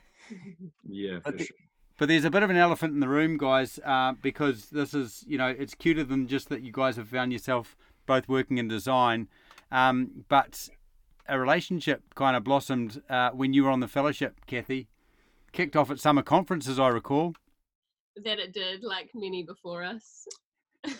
Yeah, 0.84 1.20
for 1.20 1.32
But 1.32 1.40
sure. 1.40 1.56
But 1.98 2.08
there's 2.08 2.24
a 2.24 2.30
bit 2.30 2.42
of 2.44 2.50
an 2.50 2.56
elephant 2.56 2.94
in 2.94 3.00
the 3.00 3.08
room, 3.08 3.38
guys, 3.38 3.80
uh, 3.84 4.12
because 4.22 4.70
this 4.70 4.94
is, 4.94 5.24
you 5.26 5.36
know, 5.36 5.48
it's 5.48 5.74
cuter 5.74 6.04
than 6.04 6.28
just 6.28 6.48
that 6.48 6.62
you 6.62 6.70
guys 6.70 6.96
have 6.96 7.08
found 7.08 7.32
yourself 7.32 7.76
both 8.06 8.28
working 8.28 8.58
in 8.58 8.68
design. 8.68 9.28
Um, 9.72 10.24
but 10.28 10.68
a 11.28 11.38
relationship 11.40 12.14
kind 12.14 12.36
of 12.36 12.44
blossomed 12.44 13.02
uh, 13.10 13.30
when 13.30 13.52
you 13.52 13.64
were 13.64 13.70
on 13.70 13.80
the 13.80 13.88
fellowship, 13.88 14.46
Cathy. 14.46 14.88
Kicked 15.52 15.74
off 15.76 15.90
at 15.90 15.98
summer 15.98 16.22
conferences, 16.22 16.78
I 16.78 16.88
recall. 16.88 17.34
that 18.24 18.38
it 18.38 18.52
did 18.52 18.84
like 18.84 19.10
many 19.14 19.42
before 19.44 19.82
us 19.82 20.26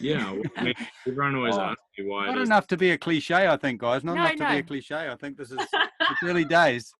Yeah, 0.00 0.32
well, 0.32 0.42
I 0.56 0.64
mean, 0.64 0.74
everyone 1.06 1.34
always 1.36 1.56
Oh, 1.56 1.60
asks 1.60 1.82
me 1.98 2.04
why. 2.06 2.26
Not 2.26 2.38
it 2.38 2.42
is- 2.42 2.48
enough 2.48 2.66
to 2.68 2.76
be 2.76 2.90
a 2.90 2.98
cliche, 2.98 3.46
I 3.48 3.56
think, 3.56 3.80
guys. 3.80 4.04
Not 4.04 4.14
No, 4.16 4.22
enough 4.22 4.36
to 4.36 4.48
be 4.54 4.58
a 4.58 4.62
cliche. 4.62 5.08
I 5.10 5.16
think 5.16 5.36
this 5.36 5.50
is 5.50 5.58
it's 5.60 6.22
early 6.24 6.44
days. 6.44 6.92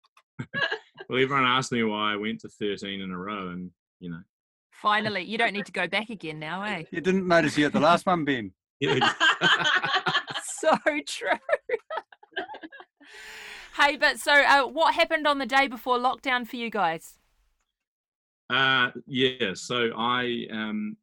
Well, 1.08 1.22
everyone 1.22 1.44
asked 1.44 1.72
me 1.72 1.82
why 1.84 2.12
I 2.12 2.16
went 2.16 2.40
to 2.40 2.48
13 2.48 3.00
in 3.00 3.10
a 3.10 3.18
row, 3.18 3.48
and 3.50 3.70
you 4.00 4.10
know, 4.10 4.20
Finally, 4.70 5.22
you 5.24 5.36
don't 5.38 5.52
need 5.52 5.66
to 5.66 5.72
go 5.72 5.88
back 5.88 6.08
again 6.10 6.38
now, 6.38 6.62
eh? 6.62 6.84
You 6.92 7.00
didn't 7.00 7.26
notice 7.26 7.58
you 7.58 7.66
at 7.66 7.72
the 7.72 7.80
last 7.80 8.06
one, 8.06 8.24
Ben. 8.24 8.52
so 10.44 10.76
true. 11.06 11.30
hey, 13.76 13.96
but 13.96 14.18
so 14.20 14.32
uh, 14.32 14.64
what 14.66 14.94
happened 14.94 15.26
on 15.26 15.38
the 15.38 15.46
day 15.46 15.66
before 15.66 15.98
lockdown 15.98 16.46
for 16.46 16.56
you 16.56 16.70
guys? 16.70 17.14
uh, 18.50 18.90
yeah. 19.06 19.52
So 19.54 19.90
I 19.96 20.46
um, 20.52 20.96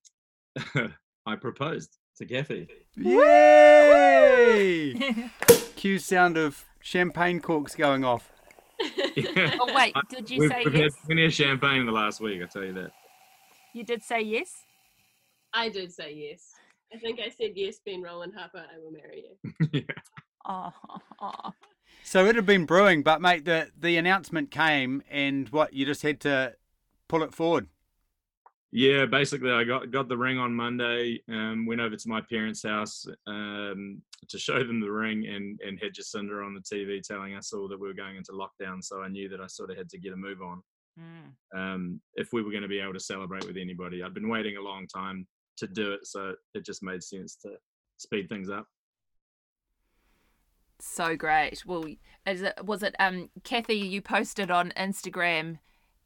I 1.26 1.36
proposed 1.36 1.98
to 2.18 2.26
Cathy. 2.26 2.68
Yay! 2.96 3.30
Cue 5.76 6.00
sound 6.00 6.38
of 6.38 6.66
champagne 6.82 7.40
corks 7.40 7.76
going 7.76 8.04
off. 8.04 8.32
Yeah. 9.16 9.56
oh 9.60 9.74
wait, 9.74 9.94
did 10.10 10.30
you 10.30 10.42
we've, 10.42 10.52
say 10.52 10.64
we've 10.66 10.76
yes? 10.76 10.96
had 10.96 11.06
plenty 11.06 11.26
of 11.26 11.34
champagne 11.34 11.82
in 11.82 11.86
the 11.86 11.92
last 11.92 12.22
week. 12.22 12.42
I 12.42 12.46
tell 12.46 12.64
you 12.64 12.74
that. 12.74 12.92
You 13.74 13.84
did 13.84 14.04
say 14.04 14.22
yes. 14.22 14.64
i 15.54 15.70
did 15.70 15.92
say 15.92 16.14
yes 16.14 16.52
i 16.94 16.98
think 16.98 17.20
i 17.20 17.30
said 17.30 17.52
yes 17.56 17.80
ben 17.86 18.02
roland 18.02 18.34
harper 18.36 18.64
i 18.74 18.78
will 18.80 18.92
marry 18.92 19.24
you 19.26 19.68
yeah. 19.72 19.82
Oh, 20.48 20.72
oh. 21.22 21.52
So 22.04 22.26
it 22.28 22.36
had 22.36 22.46
been 22.46 22.66
brewing, 22.66 23.02
but 23.02 23.20
mate, 23.20 23.46
the 23.46 23.72
the 23.76 23.98
announcement 23.98 24.52
came, 24.52 25.02
and 25.10 25.50
what 25.50 25.74
you 25.74 25.86
just 25.86 26.04
had 26.04 26.20
to 26.22 26.56
pull 27.08 27.24
it 27.24 27.34
forward. 27.34 27.68
Yeah, 28.78 29.06
basically, 29.06 29.52
I 29.52 29.64
got 29.64 29.90
got 29.90 30.10
the 30.10 30.18
ring 30.18 30.38
on 30.38 30.54
Monday. 30.54 31.22
Um, 31.30 31.66
went 31.66 31.80
over 31.80 31.96
to 31.96 32.10
my 32.10 32.20
parents' 32.20 32.62
house 32.62 33.06
um, 33.26 34.02
to 34.28 34.38
show 34.38 34.60
them 34.66 34.82
the 34.82 34.92
ring, 34.92 35.26
and 35.28 35.58
and 35.66 35.80
had 35.82 35.94
Jacinda 35.94 36.46
on 36.46 36.54
the 36.54 36.60
TV 36.60 37.02
telling 37.02 37.36
us 37.36 37.54
all 37.54 37.70
that 37.70 37.80
we 37.80 37.88
were 37.88 37.94
going 37.94 38.18
into 38.18 38.34
lockdown. 38.34 38.84
So 38.84 39.02
I 39.02 39.08
knew 39.08 39.30
that 39.30 39.40
I 39.40 39.48
sort 39.48 39.72
of 39.72 39.78
had 39.78 39.88
to 39.92 39.98
get 39.98 40.12
a 40.12 40.18
move 40.18 40.42
on 40.42 40.62
Mm. 41.00 41.58
um, 41.58 42.02
if 42.16 42.34
we 42.34 42.42
were 42.42 42.52
going 42.52 42.64
to 42.64 42.70
be 42.70 42.80
able 42.80 42.94
to 42.94 43.00
celebrate 43.00 43.46
with 43.48 43.56
anybody. 43.56 44.04
I'd 44.04 44.14
been 44.14 44.28
waiting 44.30 44.58
a 44.58 44.62
long 44.62 44.88
time 44.88 45.26
to 45.58 45.68
do 45.68 45.94
it, 45.94 46.06
so 46.06 46.36
it 46.54 46.66
just 46.66 46.84
made 46.84 47.02
sense 47.02 47.38
to 47.44 47.56
speed 47.98 48.28
things 48.28 48.50
up. 48.50 48.68
So 50.80 51.16
great. 51.16 51.66
Well, 51.66 51.86
is 52.28 52.42
it 52.42 52.60
was 52.62 52.84
it 52.84 52.94
um 53.00 53.30
Cathy? 53.46 53.76
You 53.76 54.02
posted 54.02 54.52
on 54.52 54.74
Instagram. 54.76 55.60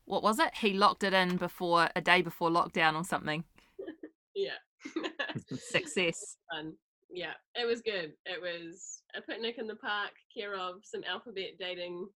What 0.09 0.23
was 0.23 0.39
it? 0.39 0.55
He 0.55 0.73
locked 0.73 1.03
it 1.03 1.13
in 1.13 1.37
before 1.37 1.89
a 1.95 2.01
day 2.01 2.23
before 2.23 2.49
lockdown 2.49 2.95
or 2.95 3.03
something. 3.05 3.43
Yeah. 4.35 4.51
Success. 5.57 6.37
fun. 6.49 6.73
Yeah, 7.09 7.33
it 7.55 7.65
was 7.65 7.81
good. 7.81 8.13
It 8.25 8.41
was 8.41 9.01
a 9.13 9.21
picnic 9.21 9.55
in 9.57 9.67
the 9.67 9.75
park, 9.75 10.11
care 10.33 10.55
of 10.55 10.75
some 10.83 11.03
alphabet 11.03 11.57
dating 11.59 12.07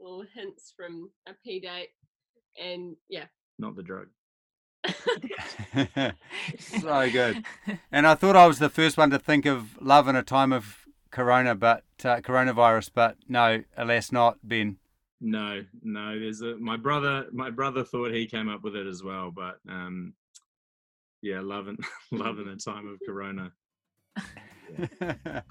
little 0.00 0.24
hints 0.34 0.72
from 0.74 1.10
a 1.28 1.32
P 1.44 1.60
date. 1.60 1.90
And 2.58 2.96
yeah. 3.10 3.26
Not 3.58 3.76
the 3.76 3.82
drug. 3.82 4.06
so 6.58 7.10
good. 7.10 7.44
And 7.90 8.06
I 8.06 8.14
thought 8.14 8.36
I 8.36 8.46
was 8.46 8.60
the 8.60 8.70
first 8.70 8.96
one 8.96 9.10
to 9.10 9.18
think 9.18 9.44
of 9.44 9.76
love 9.82 10.08
in 10.08 10.16
a 10.16 10.22
time 10.22 10.54
of 10.54 10.86
corona, 11.10 11.54
but 11.54 11.84
uh, 12.02 12.20
coronavirus, 12.20 12.92
but 12.94 13.16
no, 13.28 13.64
alas 13.76 14.10
not, 14.10 14.38
Ben. 14.42 14.78
No, 15.24 15.62
no. 15.84 16.18
There's 16.18 16.40
a 16.40 16.56
my 16.56 16.76
brother. 16.76 17.26
My 17.32 17.48
brother 17.48 17.84
thought 17.84 18.12
he 18.12 18.26
came 18.26 18.48
up 18.48 18.64
with 18.64 18.74
it 18.74 18.88
as 18.88 19.04
well, 19.04 19.30
but 19.30 19.58
um, 19.68 20.14
yeah, 21.22 21.40
loving 21.40 21.78
loving 22.10 22.46
the 22.46 22.56
time 22.56 22.88
of 22.88 22.98
Corona. 23.06 23.52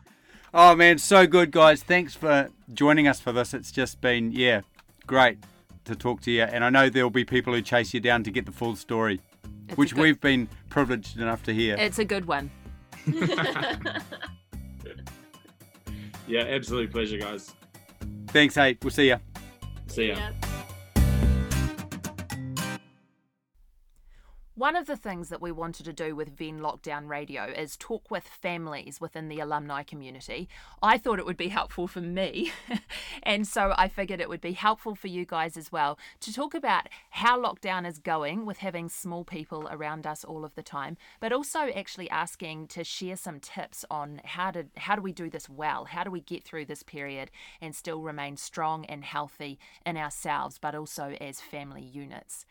oh 0.53 0.75
man, 0.75 0.97
so 0.97 1.25
good, 1.25 1.51
guys. 1.51 1.83
Thanks 1.83 2.13
for 2.13 2.49
joining 2.73 3.07
us 3.07 3.21
for 3.21 3.31
this. 3.31 3.53
It's 3.53 3.71
just 3.71 4.01
been, 4.01 4.33
yeah, 4.33 4.61
great 5.07 5.37
to 5.85 5.95
talk 5.95 6.19
to 6.23 6.31
you. 6.31 6.43
And 6.43 6.65
I 6.65 6.69
know 6.69 6.89
there'll 6.89 7.09
be 7.09 7.23
people 7.23 7.53
who 7.53 7.61
chase 7.61 7.93
you 7.93 8.01
down 8.01 8.23
to 8.23 8.31
get 8.31 8.45
the 8.45 8.51
full 8.51 8.75
story, 8.75 9.21
It's 9.69 9.77
which 9.77 9.95
good- 9.95 10.01
we've 10.01 10.19
been 10.21 10.49
privileged 10.69 11.17
enough 11.17 11.43
to 11.43 11.53
hear. 11.53 11.75
It's 11.77 11.99
a 11.99 12.05
good 12.05 12.25
one. 12.25 12.51
Yeah, 16.27 16.43
absolute 16.43 16.91
pleasure, 16.93 17.17
guys. 17.17 17.53
Thanks, 18.27 18.55
hey. 18.55 18.77
We'll 18.81 18.91
see 18.91 19.07
you. 19.09 19.17
See 19.91 20.07
ya. 20.07 20.15
yeah. 20.15 20.50
One 24.61 24.75
of 24.75 24.85
the 24.85 24.95
things 24.95 25.29
that 25.29 25.41
we 25.41 25.51
wanted 25.51 25.85
to 25.85 25.91
do 25.91 26.15
with 26.15 26.37
Venn 26.37 26.59
Lockdown 26.59 27.09
Radio 27.09 27.45
is 27.45 27.75
talk 27.75 28.11
with 28.11 28.27
families 28.27 29.01
within 29.01 29.27
the 29.27 29.39
alumni 29.39 29.81
community. 29.81 30.47
I 30.83 30.99
thought 30.99 31.17
it 31.17 31.25
would 31.25 31.35
be 31.35 31.47
helpful 31.47 31.87
for 31.87 31.99
me, 31.99 32.51
and 33.23 33.47
so 33.47 33.73
I 33.75 33.87
figured 33.87 34.21
it 34.21 34.29
would 34.29 34.39
be 34.39 34.51
helpful 34.51 34.93
for 34.93 35.07
you 35.07 35.25
guys 35.25 35.57
as 35.57 35.71
well 35.71 35.97
to 36.19 36.31
talk 36.31 36.53
about 36.53 36.89
how 37.09 37.41
lockdown 37.41 37.87
is 37.87 37.97
going 37.97 38.45
with 38.45 38.57
having 38.57 38.87
small 38.87 39.23
people 39.23 39.67
around 39.71 40.05
us 40.05 40.23
all 40.23 40.45
of 40.45 40.53
the 40.53 40.61
time, 40.61 40.95
but 41.19 41.33
also 41.33 41.71
actually 41.75 42.07
asking 42.11 42.67
to 42.67 42.83
share 42.83 43.17
some 43.17 43.39
tips 43.39 43.83
on 43.89 44.21
how 44.25 44.51
to 44.51 44.67
how 44.77 44.95
do 44.95 45.01
we 45.01 45.11
do 45.11 45.27
this 45.27 45.49
well? 45.49 45.85
How 45.85 46.03
do 46.03 46.11
we 46.11 46.21
get 46.21 46.43
through 46.43 46.65
this 46.65 46.83
period 46.83 47.31
and 47.61 47.75
still 47.75 48.03
remain 48.03 48.37
strong 48.37 48.85
and 48.85 49.03
healthy 49.03 49.57
in 49.87 49.97
ourselves, 49.97 50.59
but 50.59 50.75
also 50.75 51.15
as 51.19 51.41
family 51.41 51.81
units? 51.81 52.45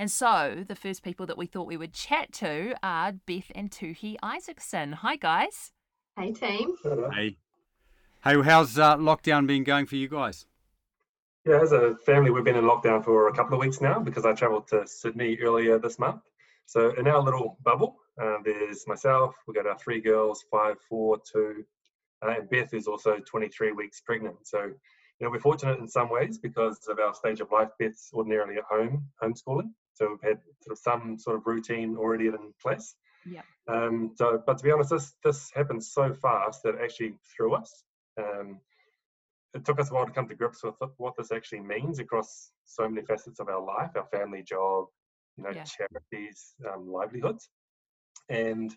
And 0.00 0.10
so 0.10 0.64
the 0.66 0.74
first 0.74 1.02
people 1.02 1.26
that 1.26 1.36
we 1.36 1.44
thought 1.44 1.66
we 1.66 1.76
would 1.76 1.92
chat 1.92 2.32
to 2.32 2.74
are 2.82 3.12
Beth 3.12 3.52
and 3.54 3.70
Tuhi 3.70 4.16
Isaachsen. 4.24 4.94
Hi, 4.94 5.16
guys. 5.16 5.72
Hey 6.18 6.32
team. 6.32 6.74
Hey. 7.12 7.36
Hey, 8.24 8.40
how's 8.40 8.78
uh, 8.78 8.96
lockdown 8.96 9.46
been 9.46 9.62
going 9.62 9.84
for 9.84 9.96
you 9.96 10.08
guys? 10.08 10.46
Yeah, 11.44 11.60
as 11.60 11.72
a 11.72 11.96
family, 12.06 12.30
we've 12.30 12.44
been 12.44 12.56
in 12.56 12.64
lockdown 12.64 13.04
for 13.04 13.28
a 13.28 13.34
couple 13.34 13.52
of 13.52 13.60
weeks 13.60 13.82
now 13.82 14.00
because 14.00 14.24
I 14.24 14.32
travelled 14.32 14.68
to 14.68 14.86
Sydney 14.86 15.36
earlier 15.42 15.78
this 15.78 15.98
month. 15.98 16.22
So 16.64 16.94
in 16.96 17.06
our 17.06 17.20
little 17.20 17.58
bubble, 17.62 17.96
uh, 18.18 18.38
there's 18.42 18.86
myself, 18.86 19.34
we've 19.46 19.54
got 19.54 19.66
our 19.66 19.76
three 19.76 20.00
girls, 20.00 20.46
five, 20.50 20.76
four, 20.88 21.18
two, 21.30 21.62
uh, 22.22 22.36
and 22.38 22.48
Beth 22.48 22.72
is 22.72 22.86
also 22.86 23.18
23 23.18 23.72
weeks 23.72 24.00
pregnant. 24.00 24.36
So, 24.44 24.62
you 24.62 24.72
know, 25.20 25.28
we're 25.28 25.40
fortunate 25.40 25.78
in 25.78 25.86
some 25.86 26.08
ways 26.08 26.38
because 26.38 26.78
of 26.88 26.98
our 26.98 27.12
stage 27.12 27.40
of 27.40 27.52
life. 27.52 27.68
Beth's 27.78 28.10
ordinarily 28.14 28.56
at 28.56 28.64
home 28.64 29.04
homeschooling. 29.22 29.68
So 30.00 30.08
we've 30.10 30.30
had 30.30 30.38
sort 30.62 30.72
of 30.72 30.78
some 30.78 31.18
sort 31.18 31.36
of 31.36 31.46
routine 31.46 31.96
already 31.96 32.28
in 32.28 32.54
place. 32.60 32.94
Yep. 33.26 33.44
Um, 33.68 34.12
so, 34.16 34.42
but 34.46 34.56
to 34.58 34.64
be 34.64 34.72
honest, 34.72 34.90
this 34.90 35.14
this 35.22 35.50
happened 35.54 35.84
so 35.84 36.14
fast 36.14 36.62
that 36.62 36.76
it 36.76 36.80
actually 36.82 37.14
threw 37.36 37.54
us. 37.54 37.84
Um, 38.18 38.60
it 39.52 39.64
took 39.64 39.80
us 39.80 39.90
a 39.90 39.94
while 39.94 40.06
to 40.06 40.12
come 40.12 40.28
to 40.28 40.34
grips 40.34 40.62
with 40.62 40.74
what 40.96 41.16
this 41.16 41.32
actually 41.32 41.60
means 41.60 41.98
across 41.98 42.52
so 42.64 42.88
many 42.88 43.04
facets 43.04 43.40
of 43.40 43.48
our 43.48 43.62
life, 43.62 43.90
our 43.96 44.06
family, 44.06 44.42
job, 44.42 44.86
you 45.36 45.44
know, 45.44 45.50
Yeah. 45.50 45.64
charities, 45.64 46.54
um, 46.68 46.88
livelihoods. 46.88 47.50
And 48.28 48.74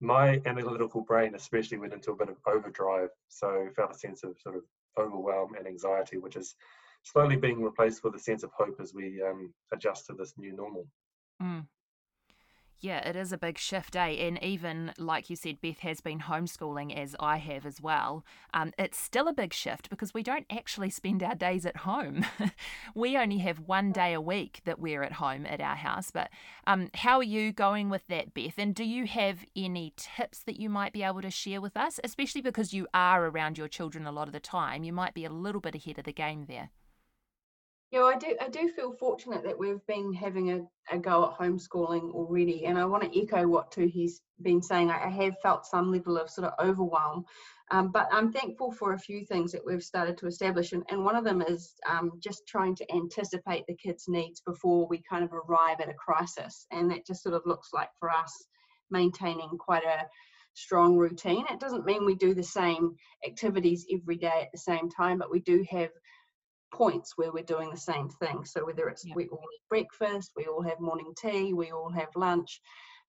my 0.00 0.40
analytical 0.46 1.02
brain 1.02 1.34
especially 1.34 1.78
went 1.78 1.92
into 1.92 2.12
a 2.12 2.16
bit 2.16 2.28
of 2.28 2.38
overdrive. 2.46 3.10
So 3.28 3.68
felt 3.74 3.90
a 3.90 3.94
sense 3.98 4.22
of 4.22 4.38
sort 4.38 4.56
of 4.56 4.64
overwhelm 4.96 5.54
and 5.54 5.66
anxiety, 5.66 6.18
which 6.18 6.36
is 6.36 6.54
slowly 7.06 7.36
being 7.36 7.62
replaced 7.62 8.02
with 8.02 8.14
a 8.14 8.18
sense 8.18 8.42
of 8.42 8.50
hope 8.52 8.78
as 8.80 8.92
we 8.92 9.22
um, 9.22 9.52
adjust 9.72 10.06
to 10.06 10.12
this 10.12 10.34
new 10.36 10.54
normal. 10.54 10.86
Mm. 11.42 11.66
Yeah, 12.80 12.98
it 13.08 13.16
is 13.16 13.32
a 13.32 13.38
big 13.38 13.56
shift, 13.56 13.96
eh? 13.96 14.26
And 14.26 14.42
even 14.42 14.92
like 14.98 15.30
you 15.30 15.36
said, 15.36 15.62
Beth 15.62 15.78
has 15.78 16.02
been 16.02 16.20
homeschooling 16.20 16.94
as 16.94 17.16
I 17.18 17.38
have 17.38 17.64
as 17.64 17.80
well. 17.80 18.22
Um, 18.52 18.72
it's 18.78 18.98
still 18.98 19.28
a 19.28 19.32
big 19.32 19.54
shift 19.54 19.88
because 19.88 20.12
we 20.12 20.22
don't 20.22 20.44
actually 20.50 20.90
spend 20.90 21.22
our 21.22 21.34
days 21.34 21.64
at 21.64 21.78
home. 21.78 22.26
we 22.94 23.16
only 23.16 23.38
have 23.38 23.60
one 23.60 23.92
day 23.92 24.12
a 24.12 24.20
week 24.20 24.60
that 24.66 24.78
we're 24.78 25.02
at 25.02 25.14
home 25.14 25.46
at 25.46 25.60
our 25.60 25.76
house. 25.76 26.10
But 26.10 26.28
um, 26.66 26.90
how 26.92 27.16
are 27.16 27.22
you 27.22 27.50
going 27.50 27.88
with 27.88 28.06
that, 28.08 28.34
Beth? 28.34 28.58
And 28.58 28.74
do 28.74 28.84
you 28.84 29.06
have 29.06 29.38
any 29.56 29.94
tips 29.96 30.40
that 30.40 30.60
you 30.60 30.68
might 30.68 30.92
be 30.92 31.02
able 31.02 31.22
to 31.22 31.30
share 31.30 31.62
with 31.62 31.78
us, 31.78 31.98
especially 32.04 32.42
because 32.42 32.74
you 32.74 32.86
are 32.92 33.26
around 33.26 33.56
your 33.56 33.68
children 33.68 34.06
a 34.06 34.12
lot 34.12 34.28
of 34.28 34.34
the 34.34 34.40
time? 34.40 34.84
You 34.84 34.92
might 34.92 35.14
be 35.14 35.24
a 35.24 35.30
little 35.30 35.62
bit 35.62 35.74
ahead 35.74 35.98
of 35.98 36.04
the 36.04 36.12
game 36.12 36.44
there. 36.46 36.70
Yeah, 37.92 38.02
I 38.02 38.16
do. 38.18 38.36
I 38.40 38.48
do 38.48 38.68
feel 38.68 38.92
fortunate 38.92 39.44
that 39.44 39.58
we've 39.58 39.84
been 39.86 40.12
having 40.12 40.50
a, 40.50 40.94
a 40.94 40.98
go 40.98 41.24
at 41.24 41.38
homeschooling 41.38 42.12
already, 42.12 42.64
and 42.66 42.76
I 42.76 42.84
want 42.84 43.04
to 43.04 43.22
echo 43.22 43.46
what 43.46 43.70
Tuhi's 43.70 44.22
been 44.42 44.60
saying. 44.60 44.90
I, 44.90 45.04
I 45.04 45.08
have 45.08 45.34
felt 45.40 45.66
some 45.66 45.92
level 45.92 46.18
of 46.18 46.28
sort 46.28 46.48
of 46.48 46.66
overwhelm, 46.66 47.24
um, 47.70 47.92
but 47.92 48.08
I'm 48.10 48.32
thankful 48.32 48.72
for 48.72 48.92
a 48.92 48.98
few 48.98 49.24
things 49.24 49.52
that 49.52 49.64
we've 49.64 49.84
started 49.84 50.18
to 50.18 50.26
establish, 50.26 50.72
and, 50.72 50.82
and 50.90 51.04
one 51.04 51.14
of 51.14 51.22
them 51.22 51.40
is 51.42 51.74
um, 51.88 52.10
just 52.18 52.42
trying 52.48 52.74
to 52.74 52.92
anticipate 52.92 53.64
the 53.68 53.76
kids' 53.76 54.08
needs 54.08 54.40
before 54.40 54.88
we 54.88 55.00
kind 55.08 55.22
of 55.22 55.32
arrive 55.32 55.80
at 55.80 55.88
a 55.88 55.94
crisis, 55.94 56.66
and 56.72 56.90
that 56.90 57.06
just 57.06 57.22
sort 57.22 57.36
of 57.36 57.42
looks 57.46 57.68
like 57.72 57.90
for 58.00 58.10
us 58.10 58.46
maintaining 58.90 59.50
quite 59.58 59.84
a 59.84 60.06
strong 60.54 60.96
routine. 60.96 61.44
It 61.50 61.60
doesn't 61.60 61.86
mean 61.86 62.04
we 62.04 62.16
do 62.16 62.34
the 62.34 62.42
same 62.42 62.96
activities 63.24 63.86
every 63.92 64.16
day 64.16 64.40
at 64.42 64.50
the 64.50 64.58
same 64.58 64.90
time, 64.90 65.18
but 65.18 65.30
we 65.30 65.38
do 65.38 65.64
have 65.70 65.90
points 66.72 67.12
where 67.16 67.32
we're 67.32 67.44
doing 67.44 67.70
the 67.70 67.76
same 67.76 68.08
thing. 68.08 68.44
So 68.44 68.64
whether 68.64 68.88
it's 68.88 69.04
Yep. 69.04 69.16
we 69.16 69.28
all 69.28 69.44
eat 69.54 69.68
breakfast, 69.68 70.32
we 70.36 70.46
all 70.46 70.62
have 70.62 70.80
morning 70.80 71.12
tea, 71.16 71.52
we 71.52 71.70
all 71.70 71.90
have 71.90 72.08
lunch, 72.16 72.60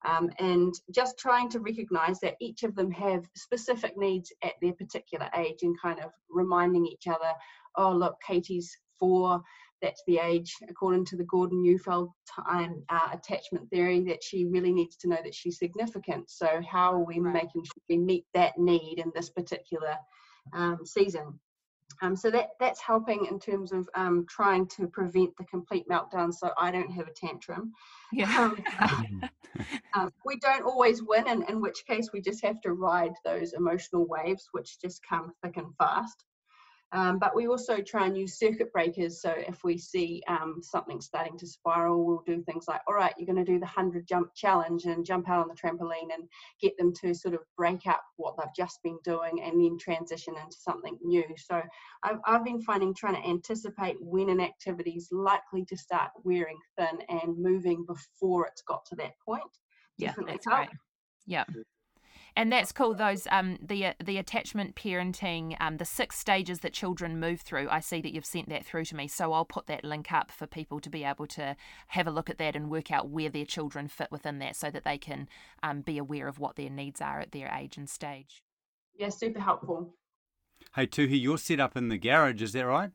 um, 0.06 0.30
and 0.40 0.74
just 0.92 1.18
trying 1.18 1.50
to 1.50 1.60
recognise 1.60 2.20
that 2.20 2.36
each 2.40 2.64
of 2.64 2.76
them 2.76 2.92
have 2.92 3.28
specific 3.36 3.98
needs 3.98 4.32
at 4.44 4.54
their 4.62 4.74
particular 4.74 5.30
age, 5.36 5.64
and 5.64 5.80
kind 5.82 6.00
of 6.00 6.12
reminding 6.30 6.86
each 6.86 7.08
other, 7.08 7.34
oh 7.76 7.92
look, 7.92 8.16
Katie's 8.26 8.78
four. 9.00 9.42
That's 9.80 10.02
the 10.08 10.18
age, 10.18 10.56
according 10.70 11.06
to 11.06 11.18
the 11.18 11.24
Gordon 11.26 11.62
Neufeld 11.62 12.10
time 12.28 12.84
uh, 12.90 13.10
attachment 13.14 13.70
theory, 13.70 14.00
that 14.06 14.24
she 14.24 14.46
really 14.46 14.72
needs 14.74 14.96
to 14.98 15.08
know 15.08 15.20
that 15.24 15.36
she's 15.36 15.60
significant. 15.60 16.32
So 16.32 16.62
how 16.68 16.92
are 16.94 17.04
we 17.06 17.20
Right. 17.20 17.34
making 17.34 17.64
sure 17.64 17.84
we 17.88 17.98
meet 18.00 18.26
that 18.34 18.58
need 18.58 18.98
in 18.98 19.12
this 19.14 19.30
particular 19.30 19.96
um, 20.54 20.84
season? 20.84 21.40
Um, 22.02 22.16
so 22.16 22.30
that 22.32 22.50
that's 22.60 22.82
helping 22.82 23.26
in 23.26 23.40
terms 23.40 23.72
of 23.72 23.90
um, 23.96 24.26
trying 24.30 24.68
to 24.70 24.88
prevent 24.88 25.36
the 25.38 25.46
complete 25.46 25.88
meltdown, 25.90 26.34
so 26.34 26.52
I 26.58 26.72
don't 26.72 26.92
have 26.92 27.08
a 27.08 27.14
tantrum. 27.14 27.74
Yeah. 28.12 28.54
Um, 28.80 29.24
um, 29.94 30.14
we 30.26 30.38
don't 30.38 30.64
always 30.64 31.02
win, 31.04 31.28
and 31.28 31.48
in 31.50 31.62
which 31.62 31.86
case 31.88 32.10
we 32.14 32.22
just 32.22 32.44
have 32.44 32.62
to 32.62 32.74
ride 32.74 33.14
those 33.26 33.54
emotional 33.54 34.06
waves, 34.08 34.50
which 34.52 34.80
just 34.80 35.02
come 35.08 35.34
thick 35.44 35.58
and 35.58 35.76
fast. 35.78 36.26
Um, 36.94 37.20
but 37.20 37.36
we 37.36 37.48
also 37.48 37.82
try 37.82 38.06
and 38.06 38.18
use 38.18 38.40
circuit 38.40 38.72
breakers. 38.72 39.22
So 39.22 39.34
if 39.36 39.64
we 39.64 39.78
see 39.78 40.24
um, 40.28 40.62
something 40.64 41.02
starting 41.02 41.38
to 41.40 41.48
spiral, 41.48 42.06
we'll 42.06 42.24
do 42.26 42.42
things 42.44 42.66
like, 42.68 42.82
all 42.88 42.94
right, 42.94 43.14
you're 43.18 43.26
going 43.26 43.44
to 43.44 43.52
do 43.52 43.60
the 43.60 43.66
100 43.66 44.08
jump 44.08 44.30
challenge 44.36 44.86
and 44.86 45.06
jump 45.06 45.30
out 45.30 45.42
on 45.42 45.50
the 45.50 45.56
trampoline 45.56 46.14
and 46.14 46.30
get 46.62 46.78
them 46.78 46.94
to 47.02 47.14
sort 47.14 47.34
of 47.34 47.42
break 47.58 47.86
up 47.88 48.02
what 48.16 48.36
they've 48.38 48.48
just 48.56 48.80
been 48.84 48.98
doing 49.04 49.42
and 49.44 49.62
then 49.62 49.78
transition 49.78 50.36
into 50.36 50.58
something 50.58 50.98
new. 51.04 51.26
So 51.38 51.62
I've, 52.04 52.20
I've 52.26 52.46
been 52.46 52.62
finding 52.62 52.94
trying 52.94 53.22
to 53.22 53.28
anticipate 53.28 53.98
when 54.00 54.30
an 54.30 54.40
activity 54.40 54.92
is 54.92 55.10
likely 55.12 55.66
to 55.66 55.78
start 55.78 56.12
wearing 56.24 56.58
thin 56.78 57.00
and 57.10 57.38
moving 57.38 57.86
before 57.86 58.48
it's 58.48 58.62
got 58.62 58.86
to 58.86 58.96
that 58.96 59.14
point. 59.26 59.44
Yeah, 59.98 60.10
Definitely 60.10 60.34
that's 60.36 60.46
help. 60.46 60.68
great. 60.68 60.78
Yeah. 61.26 61.44
And 62.38 62.52
that's 62.52 62.72
cool. 62.72 62.94
Those 62.94 63.28
um 63.32 63.58
the 63.60 63.88
uh, 63.88 63.94
the 64.02 64.20
attachment 64.20 64.76
parenting 64.76 65.58
um 65.60 65.78
the 65.78 65.86
six 65.86 66.20
stages 66.20 66.60
that 66.60 66.72
children 66.72 67.20
move 67.20 67.42
through. 67.42 67.68
I 67.68 67.80
see 67.80 68.00
that 68.02 68.14
you've 68.14 68.28
sent 68.28 68.48
that 68.50 68.64
through 68.64 68.86
to 68.86 68.96
me, 68.96 69.08
so 69.08 69.34
I'll 69.34 69.44
put 69.44 69.66
that 69.66 69.84
link 69.84 70.12
up 70.12 70.30
for 70.30 70.46
people 70.46 70.80
to 70.82 70.90
be 70.90 71.04
able 71.04 71.26
to 71.28 71.56
have 71.88 72.06
a 72.06 72.12
look 72.12 72.30
at 72.30 72.38
that 72.38 72.56
and 72.56 72.70
work 72.70 72.92
out 72.92 73.10
where 73.10 73.30
their 73.30 73.44
children 73.44 73.88
fit 73.88 74.12
within 74.12 74.38
that, 74.38 74.56
so 74.56 74.70
that 74.70 74.84
they 74.84 75.00
can 75.00 75.28
um, 75.64 75.82
be 75.82 75.98
aware 75.98 76.28
of 76.28 76.38
what 76.38 76.58
their 76.58 76.70
needs 76.70 77.02
are 77.02 77.20
at 77.20 77.32
their 77.32 77.52
age 77.52 77.76
and 77.76 77.90
stage. 77.90 78.44
Yeah, 78.96 79.10
super 79.10 79.40
helpful. 79.40 79.96
Hey, 80.76 80.86
Tuhi, 80.86 81.20
you're 81.20 81.40
set 81.40 81.60
up 81.60 81.76
in 81.76 81.90
the 81.90 81.98
garage, 81.98 82.44
is 82.44 82.54
that 82.54 82.68
right? 82.68 82.92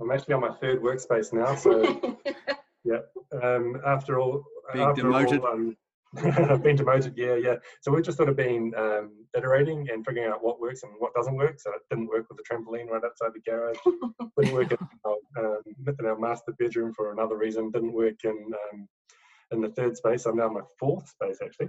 I'm 0.00 0.10
actually 0.10 0.34
on 0.34 0.40
my 0.40 0.54
third 0.54 0.80
workspace 0.80 1.34
now, 1.34 1.54
so 1.54 2.16
yeah. 2.84 3.00
Um, 3.42 3.78
after 3.86 4.18
all, 4.18 4.42
Being 4.72 4.86
after 4.86 5.02
demoted. 5.02 5.40
all, 5.40 5.48
um, 5.48 5.76
I've 6.16 6.62
been 6.62 6.76
demoted. 6.76 7.14
Yeah, 7.16 7.36
yeah. 7.36 7.56
So 7.80 7.92
we've 7.92 8.04
just 8.04 8.16
sort 8.16 8.28
of 8.28 8.36
been 8.36 8.72
um, 8.76 9.24
iterating 9.36 9.88
and 9.90 10.04
figuring 10.04 10.30
out 10.30 10.42
what 10.42 10.60
works 10.60 10.82
and 10.82 10.92
what 10.98 11.14
doesn't 11.14 11.36
work. 11.36 11.60
So 11.60 11.70
it 11.72 11.82
didn't 11.90 12.08
work 12.08 12.26
with 12.28 12.38
the 12.38 12.44
trampoline 12.44 12.88
right 12.88 13.02
outside 13.04 13.30
the 13.34 13.40
garage. 13.50 13.76
didn't 14.38 14.54
work 14.54 14.72
in 14.72 14.78
our, 15.04 15.16
um, 15.38 15.62
in 15.98 16.06
our 16.06 16.18
master 16.18 16.52
bedroom 16.58 16.92
for 16.94 17.12
another 17.12 17.36
reason. 17.36 17.70
Didn't 17.70 17.92
work 17.92 18.24
in 18.24 18.50
um, 18.72 18.88
in 19.50 19.60
the 19.60 19.70
third 19.70 19.96
space. 19.96 20.26
I'm 20.26 20.36
now 20.36 20.48
in 20.48 20.54
my 20.54 20.60
fourth 20.78 21.08
space 21.08 21.38
actually. 21.42 21.68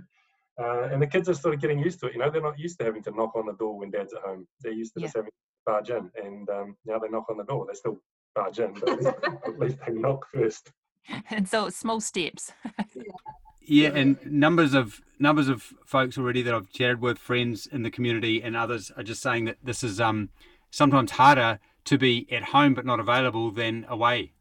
Uh, 0.61 0.87
and 0.91 1.01
the 1.01 1.07
kids 1.07 1.27
are 1.27 1.33
sort 1.33 1.53
of 1.53 1.59
getting 1.59 1.79
used 1.79 1.99
to 1.99 2.07
it. 2.07 2.13
You 2.13 2.19
know, 2.19 2.31
they're 2.31 2.41
not 2.41 2.57
used 2.57 2.79
to 2.79 2.85
having 2.85 3.03
to 3.03 3.11
knock 3.11 3.35
on 3.35 3.45
the 3.45 3.53
door 3.53 3.77
when 3.77 3.91
dad's 3.91 4.13
at 4.13 4.21
home. 4.21 4.47
They're 4.61 4.71
used 4.71 4.93
to 4.93 5.01
just 5.01 5.15
having 5.15 5.31
to 5.31 5.35
barge 5.65 5.89
in, 5.89 6.09
and 6.15 6.49
um, 6.49 6.77
now 6.85 6.97
they 6.97 7.09
knock 7.09 7.25
on 7.29 7.37
the 7.37 7.43
door. 7.43 7.65
They 7.67 7.73
still 7.73 7.99
barge 8.35 8.59
in, 8.59 8.73
but 8.73 8.89
at 8.89 8.97
least, 8.99 9.17
at 9.47 9.59
least 9.59 9.77
they 9.85 9.93
knock 9.93 10.25
first. 10.33 10.71
and 11.29 11.47
so 11.47 11.65
it's 11.65 11.77
small 11.77 11.99
steps. 11.99 12.53
Yeah, 12.95 13.03
and 13.67 14.17
numbers 14.25 14.73
of 14.73 15.01
numbers 15.19 15.47
of 15.47 15.73
folks 15.85 16.17
already 16.17 16.41
that 16.41 16.53
I've 16.53 16.69
chatted 16.71 17.01
with, 17.01 17.17
friends 17.17 17.67
in 17.67 17.83
the 17.83 17.91
community, 17.91 18.41
and 18.41 18.55
others 18.55 18.91
are 18.97 19.03
just 19.03 19.21
saying 19.21 19.45
that 19.45 19.57
this 19.63 19.83
is 19.83 19.99
um 19.99 20.29
sometimes 20.71 21.11
harder 21.11 21.59
to 21.85 21.97
be 21.97 22.27
at 22.31 22.43
home 22.43 22.73
but 22.73 22.85
not 22.85 22.99
available 22.99 23.51
than 23.51 23.85
away. 23.87 24.33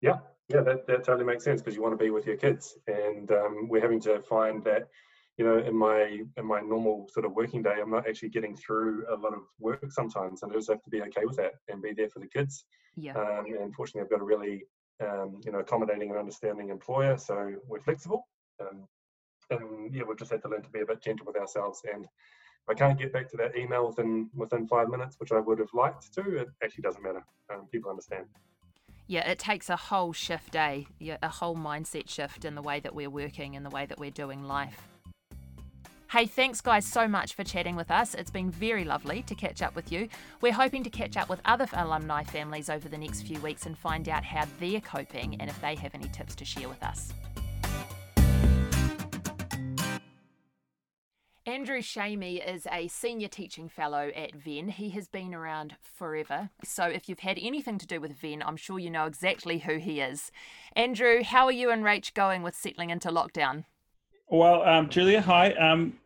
Yeah, 0.00 0.18
yeah, 0.48 0.60
that, 0.60 0.86
that 0.86 1.04
totally 1.04 1.24
makes 1.24 1.42
sense 1.42 1.62
because 1.62 1.74
you 1.74 1.82
want 1.82 1.98
to 1.98 2.04
be 2.04 2.10
with 2.10 2.26
your 2.26 2.36
kids, 2.36 2.76
and 2.86 3.30
um, 3.30 3.68
we're 3.68 3.80
having 3.80 4.00
to 4.00 4.20
find 4.20 4.62
that, 4.64 4.88
you 5.38 5.44
know, 5.44 5.58
in 5.58 5.74
my 5.74 6.20
in 6.36 6.46
my 6.46 6.60
normal 6.60 7.08
sort 7.12 7.24
of 7.24 7.32
working 7.32 7.62
day, 7.62 7.76
I'm 7.80 7.90
not 7.90 8.06
actually 8.06 8.28
getting 8.28 8.54
through 8.54 9.06
a 9.10 9.16
lot 9.16 9.32
of 9.32 9.40
work 9.58 9.90
sometimes, 9.90 10.42
and 10.42 10.52
I 10.52 10.56
just 10.56 10.68
have 10.68 10.82
to 10.82 10.90
be 10.90 11.00
okay 11.02 11.24
with 11.24 11.36
that 11.36 11.52
and 11.68 11.80
be 11.80 11.94
there 11.94 12.10
for 12.10 12.20
the 12.20 12.28
kids. 12.28 12.66
Yeah. 12.96 13.14
Um, 13.14 13.46
and 13.58 13.74
fortunately, 13.74 14.02
I've 14.02 14.10
got 14.10 14.20
a 14.20 14.24
really, 14.24 14.64
um, 15.00 15.40
you 15.44 15.52
know, 15.52 15.58
accommodating 15.58 16.10
and 16.10 16.18
understanding 16.18 16.70
employer, 16.70 17.16
so 17.16 17.54
we're 17.66 17.80
flexible. 17.80 18.26
Um, 18.60 18.86
and 19.50 19.94
yeah, 19.94 20.02
we've 20.08 20.18
just 20.18 20.30
had 20.30 20.42
to 20.42 20.48
learn 20.48 20.62
to 20.62 20.70
be 20.70 20.80
a 20.80 20.86
bit 20.86 21.02
gentle 21.02 21.26
with 21.26 21.36
ourselves. 21.36 21.82
And 21.92 22.04
if 22.04 22.68
I 22.68 22.74
can't 22.74 22.98
get 22.98 23.12
back 23.12 23.28
to 23.30 23.36
that 23.38 23.56
email 23.56 23.86
within 23.86 24.30
within 24.34 24.66
five 24.66 24.88
minutes, 24.88 25.16
which 25.18 25.32
I 25.32 25.40
would 25.40 25.58
have 25.58 25.72
liked 25.74 26.12
to, 26.14 26.36
it 26.38 26.48
actually 26.62 26.82
doesn't 26.82 27.02
matter. 27.02 27.24
Um, 27.52 27.66
people 27.70 27.90
understand. 27.90 28.26
Yeah, 29.06 29.28
it 29.28 29.38
takes 29.38 29.68
a 29.68 29.76
whole 29.76 30.14
shift, 30.14 30.56
eh? 30.56 30.84
Yeah, 30.98 31.18
a 31.22 31.28
whole 31.28 31.56
mindset 31.56 32.08
shift 32.08 32.46
in 32.46 32.54
the 32.54 32.62
way 32.62 32.80
that 32.80 32.94
we're 32.94 33.10
working 33.10 33.54
and 33.54 33.64
the 33.64 33.70
way 33.70 33.84
that 33.84 33.98
we're 33.98 34.10
doing 34.10 34.44
life. 34.44 34.88
Hey, 36.14 36.26
thanks 36.26 36.60
guys 36.60 36.86
so 36.86 37.08
much 37.08 37.34
for 37.34 37.42
chatting 37.42 37.74
with 37.74 37.90
us. 37.90 38.14
It's 38.14 38.30
been 38.30 38.48
very 38.48 38.84
lovely 38.84 39.22
to 39.22 39.34
catch 39.34 39.62
up 39.62 39.74
with 39.74 39.90
you. 39.90 40.08
We're 40.40 40.52
hoping 40.52 40.84
to 40.84 40.88
catch 40.90 41.16
up 41.16 41.28
with 41.28 41.40
other 41.44 41.66
alumni 41.72 42.22
families 42.22 42.70
over 42.70 42.88
the 42.88 42.96
next 42.96 43.22
few 43.22 43.40
weeks 43.40 43.66
and 43.66 43.76
find 43.76 44.08
out 44.08 44.22
how 44.22 44.44
they're 44.60 44.80
coping 44.80 45.34
and 45.40 45.50
if 45.50 45.60
they 45.60 45.74
have 45.74 45.92
any 45.92 46.06
tips 46.10 46.36
to 46.36 46.44
share 46.44 46.68
with 46.68 46.80
us. 46.84 47.12
Andrew 51.46 51.80
Shamy 51.80 52.48
is 52.48 52.68
a 52.70 52.86
senior 52.86 53.26
teaching 53.26 53.68
fellow 53.68 54.12
at 54.14 54.36
Venn. 54.36 54.68
He 54.68 54.90
has 54.90 55.08
been 55.08 55.34
around 55.34 55.74
forever. 55.82 56.50
So 56.62 56.84
if 56.84 57.08
you've 57.08 57.18
had 57.18 57.40
anything 57.42 57.76
to 57.78 57.88
do 57.88 58.00
with 58.00 58.12
Venn, 58.12 58.40
I'm 58.40 58.56
sure 58.56 58.78
you 58.78 58.88
know 58.88 59.06
exactly 59.06 59.58
who 59.58 59.78
he 59.78 60.00
is. 60.00 60.30
Andrew, 60.76 61.24
how 61.24 61.46
are 61.46 61.50
you 61.50 61.72
and 61.72 61.82
Rach 61.82 62.14
going 62.14 62.44
with 62.44 62.54
settling 62.54 62.90
into 62.90 63.08
lockdown? 63.08 63.64
Well, 64.28 64.62
um, 64.62 64.88
Julia, 64.88 65.20
hi. 65.20 65.52
Um, 65.52 65.98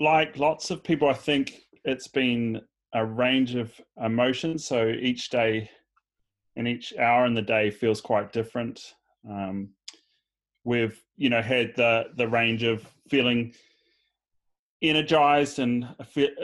like 0.00 0.38
lots 0.38 0.70
of 0.70 0.82
people, 0.82 1.08
I 1.08 1.14
think 1.14 1.62
it's 1.84 2.08
been 2.08 2.60
a 2.92 3.04
range 3.04 3.54
of 3.54 3.72
emotions. 4.02 4.64
So 4.64 4.88
each 4.88 5.30
day 5.30 5.70
and 6.56 6.68
each 6.68 6.96
hour 6.98 7.26
in 7.26 7.34
the 7.34 7.42
day 7.42 7.70
feels 7.70 8.00
quite 8.00 8.32
different. 8.32 8.80
Um, 9.28 9.70
we've, 10.64 11.00
you 11.16 11.30
know, 11.30 11.42
had 11.42 11.74
the 11.76 12.06
the 12.16 12.28
range 12.28 12.62
of 12.62 12.86
feeling 13.08 13.54
energized 14.82 15.58
and 15.58 15.88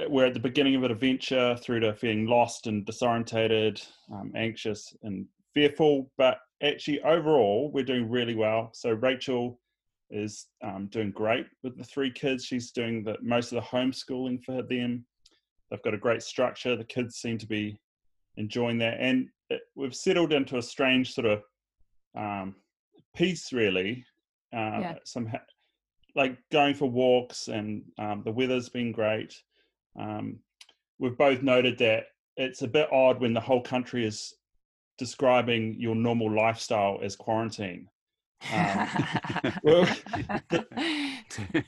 we're 0.08 0.26
at 0.26 0.34
the 0.34 0.40
beginning 0.40 0.74
of 0.74 0.82
an 0.82 0.90
adventure 0.90 1.56
through 1.56 1.80
to 1.80 1.94
feeling 1.94 2.26
lost 2.26 2.66
and 2.66 2.86
disorientated, 2.86 3.86
um, 4.12 4.32
anxious 4.34 4.96
and 5.02 5.26
fearful. 5.52 6.10
But 6.16 6.38
actually, 6.62 7.00
overall, 7.02 7.70
we're 7.72 7.84
doing 7.84 8.10
really 8.10 8.34
well. 8.34 8.70
So 8.72 8.90
Rachel 8.92 9.58
is 10.10 10.46
um, 10.62 10.88
doing 10.90 11.10
great 11.10 11.46
with 11.62 11.76
the 11.76 11.84
three 11.84 12.10
kids. 12.10 12.44
She's 12.44 12.70
doing 12.70 13.04
the 13.04 13.16
most 13.22 13.52
of 13.52 13.56
the 13.56 13.68
homeschooling 13.76 14.42
for 14.44 14.62
them. 14.62 15.04
They've 15.70 15.82
got 15.82 15.94
a 15.94 15.98
great 15.98 16.22
structure. 16.22 16.76
The 16.76 16.84
kids 16.84 17.16
seem 17.16 17.38
to 17.38 17.46
be 17.46 17.80
enjoying 18.36 18.78
that, 18.78 18.98
and 19.00 19.28
it, 19.50 19.62
we've 19.74 19.94
settled 19.94 20.32
into 20.32 20.58
a 20.58 20.62
strange 20.62 21.12
sort 21.12 21.26
of 21.26 21.42
um, 22.16 22.56
peace, 23.14 23.52
really. 23.52 24.04
Uh, 24.52 24.78
Yeah. 24.80 24.94
Some 25.04 25.26
ha- 25.26 25.38
like 26.16 26.38
going 26.50 26.74
for 26.74 26.90
walks, 26.90 27.48
and 27.48 27.82
um, 27.98 28.22
the 28.24 28.32
weather's 28.32 28.68
been 28.68 28.90
great. 28.92 29.34
Um, 29.98 30.40
we've 30.98 31.16
both 31.16 31.42
noted 31.42 31.78
that 31.78 32.04
it's 32.36 32.62
a 32.62 32.68
bit 32.68 32.88
odd 32.92 33.20
when 33.20 33.32
the 33.32 33.40
whole 33.40 33.62
country 33.62 34.04
is 34.04 34.34
describing 34.98 35.76
your 35.78 35.94
normal 35.94 36.34
lifestyle 36.34 36.98
as 37.02 37.16
quarantine. 37.16 37.88
Um, 38.52 38.88
well, 39.62 39.84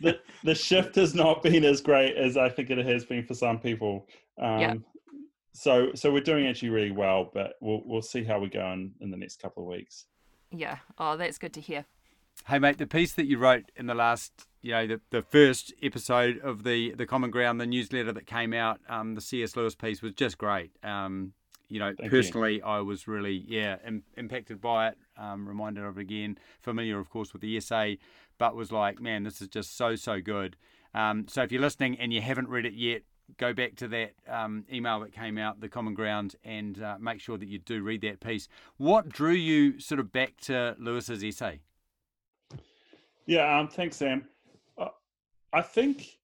the, 0.00 0.18
the 0.44 0.54
shift 0.54 0.94
has 0.96 1.14
not 1.14 1.42
been 1.42 1.64
as 1.64 1.80
great 1.80 2.16
as 2.16 2.36
I 2.36 2.48
think 2.48 2.70
it 2.70 2.78
has 2.78 3.04
been 3.04 3.24
for 3.24 3.34
some 3.34 3.58
people. 3.58 4.08
Um, 4.38 4.60
Yeah. 4.60 4.74
So, 5.54 5.90
so 5.94 6.10
we're 6.10 6.22
doing 6.22 6.46
actually 6.46 6.70
really 6.70 6.92
well, 6.92 7.30
but 7.34 7.56
we'll 7.60 7.82
we'll 7.84 8.00
see 8.00 8.24
how 8.24 8.38
we 8.38 8.48
go 8.48 8.72
in, 8.72 8.92
in 9.02 9.10
the 9.10 9.18
next 9.18 9.40
couple 9.40 9.62
of 9.62 9.68
weeks. 9.68 10.06
yeah. 10.50 10.78
Oh, 10.96 11.16
that's 11.18 11.36
good 11.36 11.52
to 11.54 11.60
hear. 11.60 11.84
Hey 12.46 12.58
mate, 12.58 12.78
the 12.78 12.86
piece 12.86 13.12
that 13.12 13.26
you 13.26 13.36
wrote 13.38 13.70
in 13.76 13.86
the 13.86 13.94
last, 13.94 14.46
you 14.62 14.72
know, 14.72 14.86
the, 14.86 15.00
the 15.10 15.22
first 15.22 15.72
episode 15.82 16.38
of 16.38 16.64
the 16.64 16.94
the 16.94 17.06
Common 17.06 17.30
Ground, 17.30 17.60
the 17.60 17.66
newsletter 17.66 18.12
that 18.12 18.26
came 18.26 18.54
out, 18.54 18.80
um, 18.88 19.14
the 19.14 19.20
C.S. 19.20 19.54
Lewis 19.54 19.74
piece 19.74 20.00
was 20.00 20.14
just 20.14 20.38
great. 20.38 20.70
Um, 20.82 21.34
you 21.72 21.78
know, 21.78 21.94
Thank 21.98 22.12
you. 22.12 22.18
personally, 22.18 22.62
I 22.62 22.80
was 22.80 23.08
really 23.08 23.44
yeah 23.48 23.76
Im- 23.86 24.04
impacted 24.16 24.60
by 24.60 24.88
it. 24.88 24.98
Um, 25.16 25.48
reminded 25.48 25.84
of 25.84 25.98
it 25.98 26.02
again, 26.02 26.38
familiar 26.60 26.98
of 26.98 27.08
course 27.08 27.32
with 27.32 27.42
the 27.42 27.56
essay, 27.56 27.98
but 28.38 28.54
was 28.54 28.70
like, 28.70 29.00
man, 29.00 29.22
this 29.22 29.40
is 29.40 29.48
just 29.48 29.76
so 29.76 29.96
so 29.96 30.20
good. 30.20 30.56
Um, 30.94 31.26
so 31.28 31.42
if 31.42 31.50
you're 31.50 31.62
listening 31.62 31.98
and 31.98 32.12
you 32.12 32.20
haven't 32.20 32.48
read 32.48 32.66
it 32.66 32.74
yet, 32.74 33.02
go 33.38 33.54
back 33.54 33.76
to 33.76 33.88
that 33.88 34.12
um, 34.28 34.64
email 34.70 35.00
that 35.00 35.12
came 35.12 35.38
out, 35.38 35.60
the 35.60 35.68
Common 35.68 35.94
Ground, 35.94 36.36
and 36.44 36.82
uh, 36.82 36.96
make 37.00 37.20
sure 37.20 37.38
that 37.38 37.48
you 37.48 37.58
do 37.58 37.82
read 37.82 38.02
that 38.02 38.20
piece. 38.20 38.48
What 38.76 39.08
drew 39.08 39.32
you 39.32 39.80
sort 39.80 39.98
of 39.98 40.12
back 40.12 40.36
to 40.42 40.76
Lewis's 40.78 41.24
essay? 41.24 41.60
Yeah, 43.24 43.58
um, 43.58 43.68
thanks, 43.68 43.96
Sam. 43.96 44.26
Uh, 44.76 44.88
I 45.52 45.62
think 45.62 46.18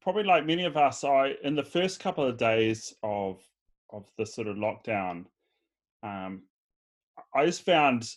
probably 0.00 0.24
like 0.24 0.46
many 0.46 0.64
of 0.64 0.76
us, 0.76 1.04
I 1.04 1.34
in 1.42 1.54
the 1.54 1.64
first 1.64 2.00
couple 2.00 2.24
of 2.24 2.38
days 2.38 2.94
of 3.02 3.42
of 3.94 4.10
the 4.18 4.26
sort 4.26 4.48
of 4.48 4.56
lockdown, 4.56 5.24
um, 6.02 6.42
I 7.34 7.46
just 7.46 7.62
found 7.62 8.08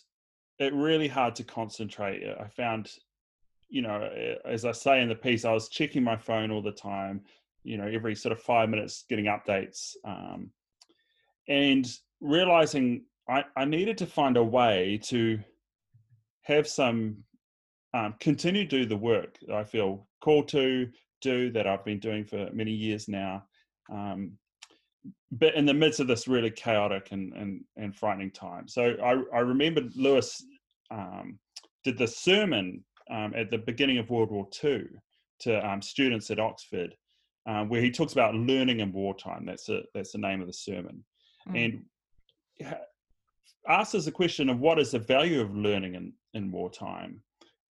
it 0.58 0.74
really 0.74 1.08
hard 1.08 1.36
to 1.36 1.44
concentrate. 1.44 2.24
I 2.28 2.48
found, 2.48 2.90
you 3.68 3.82
know, 3.82 4.10
as 4.44 4.64
I 4.64 4.72
say 4.72 5.00
in 5.00 5.08
the 5.08 5.14
piece, 5.14 5.44
I 5.44 5.52
was 5.52 5.68
checking 5.68 6.02
my 6.02 6.16
phone 6.16 6.50
all 6.50 6.62
the 6.62 6.72
time. 6.72 7.22
You 7.62 7.76
know, 7.76 7.86
every 7.86 8.14
sort 8.14 8.32
of 8.32 8.42
five 8.42 8.68
minutes, 8.68 9.04
getting 9.08 9.26
updates, 9.26 9.94
um, 10.04 10.50
and 11.48 11.86
realizing 12.20 13.04
I, 13.28 13.44
I 13.56 13.64
needed 13.64 13.98
to 13.98 14.06
find 14.06 14.36
a 14.36 14.42
way 14.42 15.00
to 15.04 15.38
have 16.42 16.66
some 16.66 17.18
um, 17.94 18.14
continue 18.20 18.64
to 18.64 18.78
do 18.78 18.86
the 18.86 18.96
work 18.96 19.38
that 19.46 19.54
I 19.54 19.64
feel 19.64 20.06
called 20.20 20.48
to 20.48 20.88
do 21.20 21.50
that 21.52 21.66
I've 21.66 21.84
been 21.84 21.98
doing 21.98 22.24
for 22.24 22.48
many 22.52 22.72
years 22.72 23.08
now. 23.08 23.44
Um, 23.90 24.32
but 25.32 25.54
in 25.54 25.66
the 25.66 25.74
midst 25.74 26.00
of 26.00 26.06
this 26.06 26.28
really 26.28 26.50
chaotic 26.50 27.12
and 27.12 27.32
and, 27.34 27.64
and 27.76 27.94
frightening 27.94 28.30
time. 28.30 28.68
So 28.68 28.94
I, 29.02 29.36
I 29.36 29.40
remembered 29.40 29.94
Lewis 29.96 30.42
um, 30.90 31.38
did 31.84 31.98
the 31.98 32.06
sermon 32.06 32.84
um, 33.10 33.32
at 33.36 33.50
the 33.50 33.58
beginning 33.58 33.98
of 33.98 34.10
World 34.10 34.30
War 34.30 34.48
II 34.62 34.86
to 35.40 35.68
um, 35.68 35.80
students 35.80 36.30
at 36.30 36.38
Oxford, 36.38 36.94
um, 37.46 37.68
where 37.68 37.80
he 37.80 37.90
talks 37.90 38.12
about 38.12 38.34
learning 38.34 38.80
in 38.80 38.92
wartime. 38.92 39.46
That's 39.46 39.68
a, 39.68 39.82
that's 39.94 40.12
the 40.12 40.18
name 40.18 40.40
of 40.40 40.46
the 40.46 40.52
sermon, 40.52 41.04
Mm. 41.48 41.82
and 42.60 42.76
asks 43.68 43.94
us 43.94 44.04
the 44.04 44.10
question 44.10 44.48
of 44.48 44.58
what 44.58 44.78
is 44.78 44.90
the 44.90 44.98
value 44.98 45.40
of 45.40 45.54
learning 45.54 45.94
in, 45.94 46.12
in 46.34 46.50
wartime, 46.50 47.22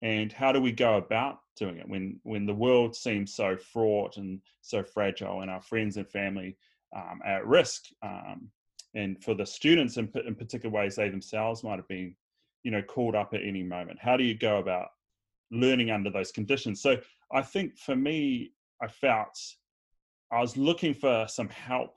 and 0.01 0.31
how 0.31 0.51
do 0.51 0.61
we 0.61 0.71
go 0.71 0.97
about 0.97 1.39
doing 1.57 1.77
it 1.77 1.89
when 1.89 2.19
when 2.23 2.45
the 2.45 2.53
world 2.53 2.95
seems 2.95 3.35
so 3.35 3.57
fraught 3.57 4.17
and 4.17 4.41
so 4.61 4.83
fragile, 4.83 5.41
and 5.41 5.51
our 5.51 5.61
friends 5.61 5.97
and 5.97 6.09
family 6.09 6.55
um, 6.95 7.19
at 7.25 7.45
risk. 7.45 7.85
Um, 8.01 8.51
and 8.97 9.21
for 9.23 9.33
the 9.33 9.45
students 9.45 9.97
in, 9.97 10.11
in 10.25 10.35
particular 10.35 10.73
ways 10.73 10.95
they 10.95 11.09
themselves 11.09 11.63
might 11.63 11.77
have 11.77 11.87
been 11.87 12.15
you 12.63 12.71
know 12.71 12.81
called 12.81 13.15
up 13.15 13.33
at 13.33 13.41
any 13.43 13.63
moment 13.63 13.97
how 14.01 14.17
do 14.17 14.23
you 14.23 14.37
go 14.37 14.57
about 14.57 14.87
learning 15.51 15.91
under 15.91 16.09
those 16.09 16.31
conditions 16.31 16.81
so 16.81 16.97
i 17.31 17.41
think 17.41 17.77
for 17.77 17.95
me 17.95 18.51
i 18.81 18.87
felt 18.87 19.37
i 20.31 20.39
was 20.39 20.57
looking 20.57 20.93
for 20.93 21.25
some 21.29 21.49
help 21.49 21.95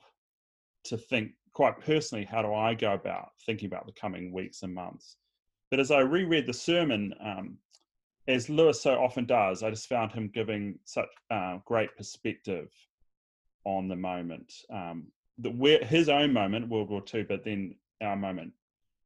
to 0.83 0.97
think 0.97 1.31
quite 1.53 1.79
personally 1.81 2.23
how 2.23 2.41
do 2.41 2.53
i 2.53 2.73
go 2.73 2.93
about 2.93 3.29
thinking 3.45 3.67
about 3.67 3.85
the 3.85 3.93
coming 3.93 4.31
weeks 4.31 4.63
and 4.63 4.73
months 4.73 5.17
but 5.69 5.79
as 5.79 5.91
i 5.91 5.99
reread 5.99 6.45
the 6.45 6.53
sermon 6.53 7.13
um, 7.23 7.57
as 8.27 8.49
lewis 8.49 8.81
so 8.81 8.93
often 8.93 9.25
does 9.25 9.63
i 9.63 9.69
just 9.69 9.89
found 9.89 10.11
him 10.11 10.29
giving 10.33 10.77
such 10.85 11.09
uh, 11.31 11.57
great 11.65 11.95
perspective 11.97 12.69
on 13.65 13.87
the 13.87 13.95
moment 13.95 14.53
um, 14.71 15.07
the, 15.37 15.79
his 15.83 16.09
own 16.09 16.33
moment 16.33 16.67
world 16.67 16.89
war 16.89 17.03
ii 17.13 17.23
but 17.23 17.43
then 17.43 17.75
our 18.01 18.15
moment 18.15 18.51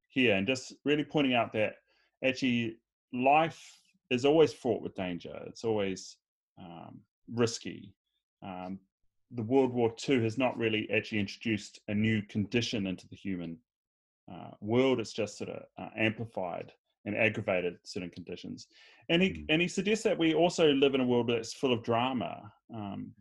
here 0.08 0.36
and 0.36 0.48
just 0.48 0.74
really 0.86 1.04
pointing 1.04 1.34
out 1.34 1.52
that 1.54 1.76
actually 2.24 2.78
life 3.14 3.80
is 4.10 4.26
always 4.26 4.54
fraught 4.54 4.82
with 4.82 4.96
danger. 4.96 5.38
It's 5.48 5.64
always 5.64 6.18
um, 6.60 7.00
risky. 7.34 7.94
Um, 8.44 8.80
the 9.32 9.42
World 9.44 9.74
War 9.74 9.94
II 10.08 10.24
has 10.24 10.38
not 10.38 10.58
really 10.58 10.90
actually 10.92 11.20
introduced 11.20 11.80
a 11.88 11.96
new 11.96 12.22
condition 12.24 12.88
into 12.88 13.08
the 13.08 13.16
human 13.16 13.58
uh, 14.32 14.52
world. 14.62 15.00
It's 15.00 15.14
just 15.14 15.38
sort 15.38 15.50
of 15.50 15.64
uh, 15.78 15.90
amplified 15.98 16.72
and 17.06 17.16
aggravated 17.16 17.78
certain 17.84 18.10
conditions. 18.10 18.68
And 19.10 19.22
he 19.22 19.46
and 19.50 19.62
he 19.62 19.68
suggests 19.68 20.04
that 20.06 20.18
we 20.18 20.34
also 20.34 20.72
live 20.72 20.96
in 20.96 21.02
a 21.02 21.06
world 21.06 21.30
that's 21.30 21.54
full 21.54 21.74
of 21.74 21.84
drama. 21.84 22.52
Um, 22.74 23.12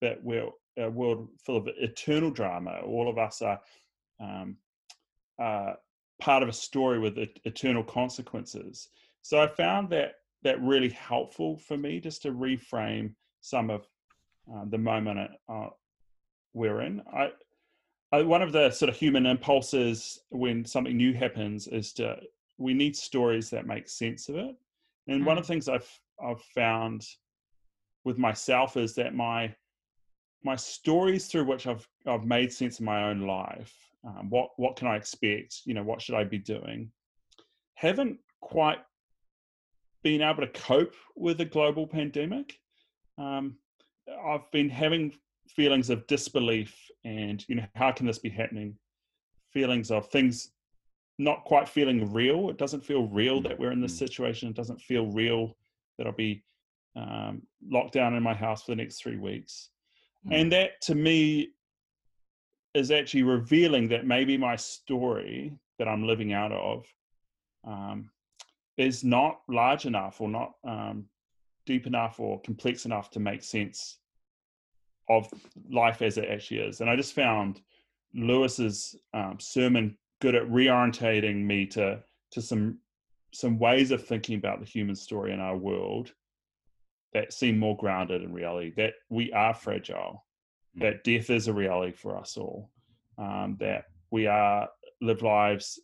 that 0.00 0.22
we're 0.24 0.48
a 0.78 0.88
world 0.90 1.28
full 1.44 1.56
of 1.56 1.68
eternal 1.78 2.30
drama. 2.30 2.80
All 2.84 3.08
of 3.08 3.18
us 3.18 3.42
are 3.42 3.60
um, 4.20 4.56
uh, 5.40 5.74
part 6.20 6.42
of 6.42 6.48
a 6.48 6.52
story 6.52 6.98
with 6.98 7.18
et- 7.18 7.40
eternal 7.44 7.82
consequences. 7.82 8.88
So 9.22 9.40
I 9.40 9.48
found 9.48 9.90
that 9.90 10.14
that 10.42 10.60
really 10.60 10.90
helpful 10.90 11.56
for 11.56 11.76
me 11.76 12.00
just 12.00 12.22
to 12.22 12.32
reframe 12.32 13.14
some 13.40 13.70
of 13.70 13.86
uh, 14.52 14.64
the 14.68 14.78
moment 14.78 15.30
uh, 15.48 15.68
we're 16.52 16.80
in. 16.80 17.00
I, 17.12 17.30
I, 18.10 18.22
one 18.22 18.42
of 18.42 18.52
the 18.52 18.70
sort 18.70 18.88
of 18.88 18.96
human 18.96 19.24
impulses 19.26 20.20
when 20.30 20.64
something 20.64 20.96
new 20.96 21.14
happens 21.14 21.68
is 21.68 21.92
to 21.94 22.16
we 22.58 22.74
need 22.74 22.96
stories 22.96 23.50
that 23.50 23.66
make 23.66 23.88
sense 23.88 24.28
of 24.28 24.36
it. 24.36 24.56
And 25.08 25.26
one 25.26 25.38
of 25.38 25.44
the 25.44 25.48
things 25.48 25.68
I've 25.68 25.88
I've 26.22 26.42
found 26.54 27.06
with 28.04 28.18
myself 28.18 28.76
is 28.76 28.94
that 28.94 29.14
my 29.14 29.54
my 30.44 30.56
stories 30.56 31.26
through 31.26 31.44
which 31.44 31.66
I've 31.66 31.86
I've 32.06 32.24
made 32.24 32.52
sense 32.52 32.78
of 32.78 32.84
my 32.84 33.04
own 33.04 33.26
life. 33.26 33.74
Um, 34.04 34.30
what 34.30 34.50
what 34.56 34.76
can 34.76 34.88
I 34.88 34.96
expect? 34.96 35.60
You 35.64 35.74
know, 35.74 35.82
what 35.82 36.02
should 36.02 36.14
I 36.14 36.24
be 36.24 36.38
doing? 36.38 36.90
Haven't 37.74 38.18
quite 38.40 38.78
been 40.02 40.22
able 40.22 40.42
to 40.42 40.48
cope 40.48 40.94
with 41.14 41.40
a 41.40 41.44
global 41.44 41.86
pandemic. 41.86 42.58
Um, 43.18 43.56
I've 44.24 44.50
been 44.50 44.68
having 44.68 45.12
feelings 45.48 45.90
of 45.90 46.06
disbelief 46.06 46.76
and 47.04 47.44
you 47.48 47.56
know 47.56 47.66
how 47.76 47.92
can 47.92 48.06
this 48.06 48.18
be 48.18 48.30
happening? 48.30 48.76
Feelings 49.52 49.90
of 49.90 50.08
things 50.08 50.50
not 51.18 51.44
quite 51.44 51.68
feeling 51.68 52.12
real. 52.12 52.50
It 52.50 52.58
doesn't 52.58 52.84
feel 52.84 53.06
real 53.08 53.40
that 53.42 53.58
we're 53.58 53.72
in 53.72 53.80
this 53.80 53.96
situation. 53.96 54.48
It 54.48 54.56
doesn't 54.56 54.80
feel 54.80 55.06
real 55.06 55.56
that 55.98 56.06
I'll 56.06 56.12
be 56.12 56.42
um, 56.96 57.42
locked 57.68 57.92
down 57.92 58.14
in 58.14 58.22
my 58.22 58.34
house 58.34 58.64
for 58.64 58.72
the 58.72 58.76
next 58.76 59.02
three 59.02 59.16
weeks. 59.16 59.70
And 60.30 60.52
that 60.52 60.80
to 60.82 60.94
me 60.94 61.50
is 62.74 62.90
actually 62.90 63.24
revealing 63.24 63.88
that 63.88 64.06
maybe 64.06 64.36
my 64.36 64.56
story 64.56 65.52
that 65.78 65.88
I'm 65.88 66.06
living 66.06 66.32
out 66.32 66.52
of 66.52 66.86
um, 67.64 68.10
is 68.76 69.04
not 69.04 69.40
large 69.48 69.84
enough 69.84 70.20
or 70.20 70.28
not 70.28 70.52
um, 70.64 71.06
deep 71.66 71.86
enough 71.86 72.18
or 72.18 72.40
complex 72.40 72.86
enough 72.86 73.10
to 73.10 73.20
make 73.20 73.42
sense 73.42 73.98
of 75.08 75.28
life 75.70 76.02
as 76.02 76.18
it 76.18 76.28
actually 76.28 76.60
is. 76.60 76.80
And 76.80 76.88
I 76.88 76.96
just 76.96 77.14
found 77.14 77.60
Lewis's 78.14 78.96
um, 79.14 79.36
sermon 79.38 79.96
good 80.20 80.34
at 80.34 80.48
reorientating 80.48 81.44
me 81.44 81.66
to 81.66 82.02
to 82.30 82.40
some 82.40 82.78
some 83.34 83.58
ways 83.58 83.90
of 83.90 84.06
thinking 84.06 84.36
about 84.36 84.60
the 84.60 84.66
human 84.66 84.94
story 84.94 85.32
in 85.32 85.40
our 85.40 85.56
world 85.56 86.12
that 87.12 87.32
seem 87.32 87.58
more 87.58 87.76
grounded 87.76 88.22
in 88.22 88.32
reality. 88.32 88.72
That 88.76 88.94
we 89.10 89.32
are 89.32 89.54
fragile. 89.54 90.24
That 90.76 91.04
death 91.04 91.28
is 91.28 91.48
a 91.48 91.52
reality 91.52 91.92
for 91.92 92.16
us 92.16 92.36
all. 92.36 92.70
Um, 93.18 93.56
that 93.60 93.84
we 94.10 94.26
are 94.26 94.68
live 95.02 95.22
lives 95.22 95.78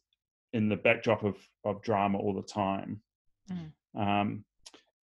in 0.54 0.68
the 0.68 0.76
backdrop 0.76 1.24
of 1.24 1.36
of 1.64 1.82
drama 1.82 2.18
all 2.18 2.34
the 2.34 2.42
time. 2.42 3.00
Mm. 3.50 3.72
Um, 3.94 4.44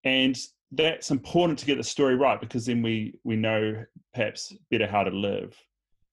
and 0.05 0.37
that's 0.71 1.11
important 1.11 1.59
to 1.59 1.65
get 1.65 1.77
the 1.77 1.83
story 1.83 2.15
right 2.15 2.39
because 2.39 2.65
then 2.65 2.81
we 2.81 3.15
we 3.23 3.35
know 3.35 3.83
perhaps 4.13 4.53
better 4.71 4.87
how 4.87 5.03
to 5.03 5.11
live 5.11 5.55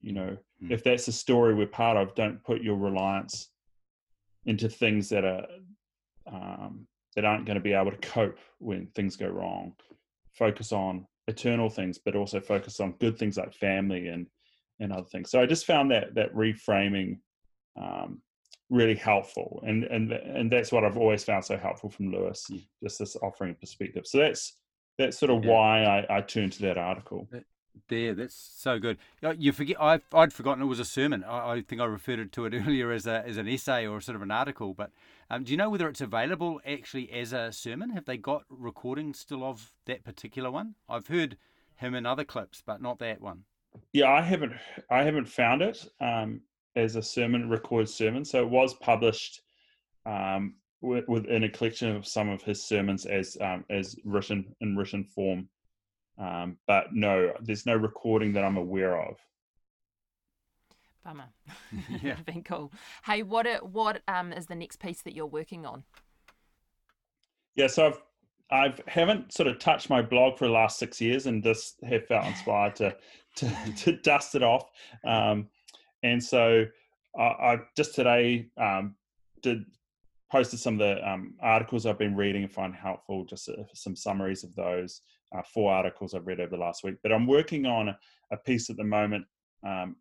you 0.01 0.13
know 0.13 0.37
Mm. 0.63 0.71
if 0.71 0.85
that's 0.85 1.07
the 1.07 1.13
story 1.13 1.55
we're 1.55 1.67
part 1.67 1.97
of 1.97 2.15
don't 2.15 2.45
put 2.45 2.61
your 2.61 2.77
reliance 2.77 3.49
into 4.45 4.69
things 4.69 5.09
that 5.09 5.25
are 5.25 5.47
um, 6.27 6.87
that 7.17 7.25
aren't 7.25 7.47
going 7.47 7.57
to 7.57 7.63
be 7.63 7.73
able 7.73 7.91
to 7.91 7.97
cope 7.97 8.39
when 8.59 8.87
things 8.89 9.17
go 9.17 9.29
wrong 9.29 9.73
focus 10.41 10.73
on 10.73 11.07
eternal 11.29 11.71
things 11.71 11.97
but 12.05 12.17
also 12.17 12.41
focus 12.41 12.81
on 12.81 12.95
good 12.99 13.17
things 13.19 13.37
like 13.37 13.53
family 13.55 14.09
and 14.09 14.27
and 14.81 14.93
other 14.93 15.07
things 15.13 15.31
so 15.31 15.41
i 15.41 15.47
just 15.47 15.67
found 15.67 15.91
that 15.91 16.15
that 16.15 16.35
reframing 16.35 17.19
um, 17.81 18.21
really 18.71 18.95
helpful 18.97 19.63
and 19.67 19.85
and 19.85 20.11
and 20.13 20.51
that's 20.51 20.73
what 20.73 20.85
i've 20.85 20.97
always 20.97 21.23
found 21.23 21.45
so 21.45 21.57
helpful 21.57 21.91
from 21.91 22.11
lewis 22.11 22.47
Yeah. 22.49 22.61
just 22.83 22.99
this 22.99 23.17
offering 23.23 23.55
perspective 23.55 24.07
so 24.07 24.19
that's 24.19 24.57
that's 24.99 25.19
sort 25.19 25.31
of 25.31 25.45
Yeah. 25.45 25.51
why 25.51 25.85
I, 25.85 26.19
I 26.19 26.21
turned 26.23 26.53
to 26.55 26.63
that 26.63 26.79
article 26.79 27.29
There, 27.89 28.15
that's 28.15 28.35
so 28.35 28.79
good. 28.79 28.99
Uh, 29.23 29.35
You 29.37 29.53
forget, 29.53 29.81
I've, 29.81 30.03
I'd 30.13 30.33
forgotten 30.33 30.63
it 30.63 30.67
was 30.67 30.79
a 30.81 30.85
sermon. 30.85 31.25
I, 31.25 31.53
I 31.55 31.61
think 31.63 31.81
I 31.81 31.85
referred 31.85 32.33
to 32.33 32.45
it 32.47 32.55
earlier 32.67 32.91
as 32.93 33.07
a 33.07 33.25
as 33.27 33.37
an 33.37 33.49
essay 33.49 33.87
or 33.87 34.01
sort 34.01 34.17
of 34.17 34.23
an 34.23 34.31
article. 34.31 34.75
But 34.75 34.91
um, 35.29 35.45
do 35.45 35.51
you 35.51 35.57
know 35.57 35.71
whether 35.71 35.89
it's 35.89 36.01
available 36.01 36.61
actually 36.67 37.11
as 37.13 37.33
a 37.33 37.53
sermon? 37.53 37.91
Have 37.91 38.05
they 38.07 38.17
got 38.17 38.45
recordings 38.49 39.19
still 39.19 39.45
of 39.45 39.73
that 39.87 40.05
particular 40.05 40.51
one? 40.51 40.75
I've 40.89 41.09
heard 41.09 41.37
him 41.77 41.95
in 41.95 42.07
other 42.07 42.25
clips, 42.25 42.63
but 42.65 42.81
not 42.83 42.99
that 43.01 43.21
one. 43.21 43.45
yeah 43.93 44.11
i 44.11 44.21
haven't 44.21 44.53
i 44.91 45.03
haven't 45.03 45.27
found 45.29 45.63
it 45.63 45.87
um 46.01 46.41
as 46.77 46.97
a 46.97 47.03
sermon 47.03 47.49
recorded 47.49 47.89
sermon 47.89 48.25
so 48.25 48.41
it 48.41 48.49
was 48.49 48.75
published 48.75 49.43
um 50.07 50.55
wi- 50.83 51.05
within 51.09 51.45
a 51.45 51.49
collection 51.51 51.95
of 51.97 52.07
some 52.07 52.29
of 52.29 52.43
his 52.43 52.65
sermons 52.65 53.07
as 53.07 53.37
um 53.41 53.65
as 53.71 53.97
written 54.05 54.55
in 54.61 54.77
written 54.77 55.05
form 55.05 55.49
um 56.21 56.57
but 56.67 56.93
no 56.93 57.33
there's 57.41 57.67
no 57.67 57.75
recording 57.75 58.33
that 58.33 58.45
i'm 58.45 58.57
aware 58.57 59.01
of 59.01 59.17
Bummer. 61.03 61.31
Yeah. 62.03 62.11
That'd 62.11 62.27
been 62.27 62.43
cool. 62.43 62.71
Hey, 63.07 63.23
what 63.23 63.47
it, 63.47 63.65
what 63.65 64.03
um 64.07 64.35
is 64.35 64.47
the 64.47 64.55
next 64.55 64.81
piece 64.81 65.01
that 65.03 65.15
you're 65.15 65.25
working 65.25 65.65
on? 65.65 65.83
yeah 67.57 67.67
so 67.67 67.87
i've 67.87 68.03
i've 68.51 68.81
haven't 68.87 69.33
sort 69.33 69.49
of 69.49 69.59
touched 69.59 69.91
my 69.91 70.03
blog 70.03 70.39
for 70.39 70.47
the 70.47 70.53
last 70.53 70.79
six 70.79 71.01
years 71.01 71.27
and 71.27 71.43
just 71.43 71.77
have 71.85 72.07
felt 72.07 72.27
inspired 72.27 72.77
to 72.77 72.97
to, 73.37 73.51
to 73.77 73.93
dust 73.99 74.35
it 74.35 74.43
off 74.43 74.71
um 75.05 75.49
and 76.03 76.23
so 76.23 76.65
i, 77.19 77.23
I 77.23 77.59
just 77.77 77.95
today 77.95 78.47
um 78.57 78.95
did 79.43 79.65
posted 80.31 80.61
some 80.61 80.75
of 80.75 80.81
the 80.81 81.09
um, 81.09 81.35
articles 81.41 81.87
i've 81.87 81.99
been 81.99 82.17
reading 82.17 82.43
and 82.43 82.53
find 82.53 82.75
helpful 82.75 83.25
just 83.25 83.49
uh, 83.49 83.65
some 83.75 83.97
summaries 83.97 84.45
of 84.45 84.55
those 84.55 85.03
uh, 85.37 85.43
four 85.55 85.73
articles 85.73 86.15
i've 86.15 86.27
read 86.27 86.41
over 86.41 86.51
the 86.51 86.63
last 86.63 86.85
week 86.85 86.97
but 87.03 87.13
i'm 87.13 87.27
working 87.27 87.67
on 87.67 87.89
a, 87.89 87.99
a 88.33 88.37
piece 88.37 88.71
at 88.71 88.77
the 88.77 88.85
moment 88.85 89.25
um, 89.67 89.97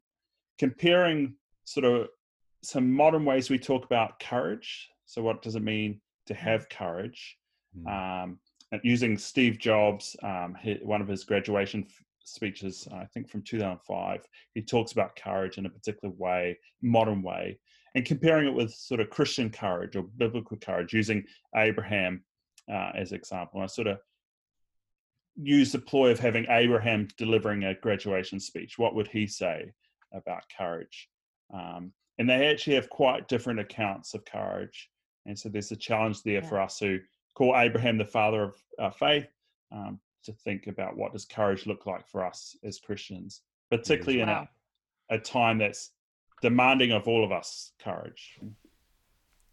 comparing 0.57 1.35
sort 1.65 1.85
of 1.85 2.07
some 2.63 2.91
modern 2.91 3.25
ways 3.25 3.49
we 3.49 3.57
talk 3.59 3.85
about 3.85 4.19
courage 4.19 4.89
so 5.05 5.21
what 5.21 5.41
does 5.41 5.55
it 5.55 5.63
mean 5.63 5.99
to 6.25 6.33
have 6.33 6.67
courage 6.69 7.37
Mm. 7.77 8.23
um, 8.23 8.39
and 8.71 8.81
using 8.83 9.17
Steve 9.17 9.57
Jobs, 9.57 10.15
um, 10.23 10.55
one 10.83 11.01
of 11.01 11.07
his 11.07 11.23
graduation 11.23 11.85
f- 11.87 12.03
speeches, 12.23 12.87
I 12.91 13.05
think 13.05 13.29
from 13.29 13.41
2005. 13.41 14.25
He 14.53 14.61
talks 14.61 14.91
about 14.91 15.15
courage 15.15 15.57
in 15.57 15.65
a 15.65 15.69
particular 15.69 16.13
way, 16.15 16.57
modern 16.81 17.23
way, 17.23 17.59
and 17.95 18.05
comparing 18.05 18.47
it 18.47 18.53
with 18.53 18.71
sort 18.71 18.99
of 18.99 19.09
Christian 19.09 19.49
courage 19.49 19.95
or 19.95 20.03
biblical 20.17 20.57
courage, 20.57 20.93
using 20.93 21.23
Abraham 21.55 22.23
uh, 22.71 22.91
as 22.95 23.11
example. 23.11 23.61
I 23.61 23.65
sort 23.65 23.87
of 23.87 23.97
use 25.41 25.71
the 25.71 25.79
ploy 25.79 26.11
of 26.11 26.19
having 26.19 26.45
Abraham 26.49 27.07
delivering 27.17 27.63
a 27.63 27.73
graduation 27.75 28.39
speech. 28.39 28.77
What 28.77 28.95
would 28.95 29.07
he 29.07 29.25
say 29.27 29.71
about 30.13 30.43
courage? 30.55 31.09
Um, 31.53 31.93
and 32.17 32.29
they 32.29 32.47
actually 32.47 32.75
have 32.75 32.89
quite 32.89 33.27
different 33.27 33.59
accounts 33.59 34.13
of 34.13 34.25
courage. 34.25 34.89
And 35.25 35.37
so 35.37 35.47
there's 35.49 35.71
a 35.71 35.75
challenge 35.75 36.23
there 36.23 36.41
Yeah. 36.41 36.47
for 36.49 36.59
us 36.59 36.79
who 36.79 36.99
call 37.35 37.57
Abraham 37.57 37.97
the 37.97 38.05
father 38.05 38.43
of 38.43 38.55
our 38.79 38.91
faith 38.91 39.27
um, 39.71 39.99
to 40.23 40.33
think 40.33 40.67
about 40.67 40.97
what 40.97 41.13
does 41.13 41.25
courage 41.25 41.65
look 41.65 41.85
like 41.85 42.05
for 42.07 42.25
us 42.25 42.57
as 42.63 42.79
Christians, 42.79 43.41
particularly 43.71 44.19
in 44.21 44.27
Wow. 44.27 44.49
a, 45.09 45.15
a 45.15 45.19
time 45.19 45.57
that's 45.57 45.91
demanding 46.41 46.91
of 46.91 47.07
all 47.07 47.23
of 47.23 47.31
us 47.31 47.71
courage. 47.81 48.39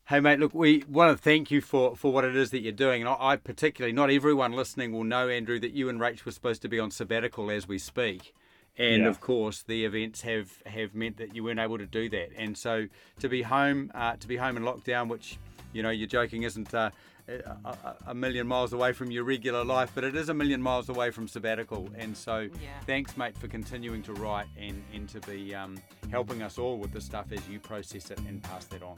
Hey 0.09 0.21
mate, 0.21 0.39
look, 0.39 0.55
we 0.55 0.85
want 0.89 1.17
to 1.17 1.21
thank 1.21 1.51
you 1.51 1.61
for, 1.61 1.97
for 1.97 2.13
what 2.13 2.25
it 2.25 2.37
is 2.37 2.53
that 2.53 2.61
you're 2.61 2.71
doing, 2.71 3.03
and 3.03 3.09
I, 3.09 3.17
I 3.33 3.37
particularly, 3.37 3.93
not 3.93 4.09
everyone 4.09 4.53
listening 4.53 4.93
will 4.93 5.03
know, 5.03 5.29
Andrew, 5.29 5.59
that 5.59 5.73
you 5.73 5.89
and 5.89 5.99
Rach 5.99 6.25
were 6.25 6.31
supposed 6.31 6.63
to 6.63 6.69
be 6.69 6.79
on 6.79 6.93
sabbatical 6.93 7.51
as 7.51 7.67
we 7.67 7.79
speak, 7.81 8.33
and 8.79 9.03
Yeah. 9.03 9.09
of 9.09 9.21
course 9.21 9.65
the 9.65 9.85
events 9.85 10.21
have 10.23 10.63
have 10.65 10.95
meant 10.95 11.17
that 11.17 11.35
you 11.35 11.43
weren't 11.43 11.59
able 11.59 11.79
to 11.79 11.87
do 11.87 12.09
that, 12.11 12.29
and 12.37 12.57
so 12.57 12.87
to 13.19 13.29
be 13.29 13.43
home, 13.43 13.91
uh, 13.97 14.15
to 14.15 14.29
be 14.29 14.37
home 14.37 14.57
in 14.57 14.63
lockdown, 14.63 15.09
which 15.09 15.39
you 15.73 15.83
know 15.83 15.91
you're 15.91 16.07
joking 16.07 16.45
isn't 16.45 16.73
uh, 16.73 16.91
a, 17.27 17.35
a, 17.65 17.97
a 18.07 18.15
million 18.15 18.47
miles 18.47 18.73
away 18.73 18.93
from 18.93 19.11
your 19.11 19.25
regular 19.25 19.65
life, 19.65 19.91
but 19.93 20.05
it 20.05 20.15
is 20.15 20.29
a 20.29 20.35
million 20.35 20.63
miles 20.63 20.89
away 20.89 21.11
from 21.11 21.27
sabbatical, 21.27 21.91
and 21.99 22.17
so 22.17 22.43
Yeah. 22.63 22.79
thanks, 22.87 23.17
mate, 23.17 23.37
for 23.37 23.49
continuing 23.49 24.05
to 24.05 24.13
write 24.13 24.47
and 24.57 24.85
and 24.95 25.09
to 25.09 25.19
be 25.23 25.53
um, 25.53 25.79
helping 26.13 26.43
us 26.43 26.59
all 26.59 26.79
with 26.79 26.93
the 26.93 27.01
stuff 27.01 27.33
as 27.33 27.49
you 27.49 27.59
process 27.59 28.13
it 28.13 28.21
and 28.21 28.41
pass 28.41 28.67
that 28.67 28.85
on. 28.85 28.95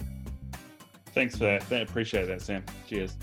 Thanks 1.19 1.37
for 1.37 1.47
that. 1.47 1.65
I 1.73 1.81
appreciate 1.81 2.29
that, 2.29 2.41
Sam. 2.41 2.65
Cheers. 2.89 3.17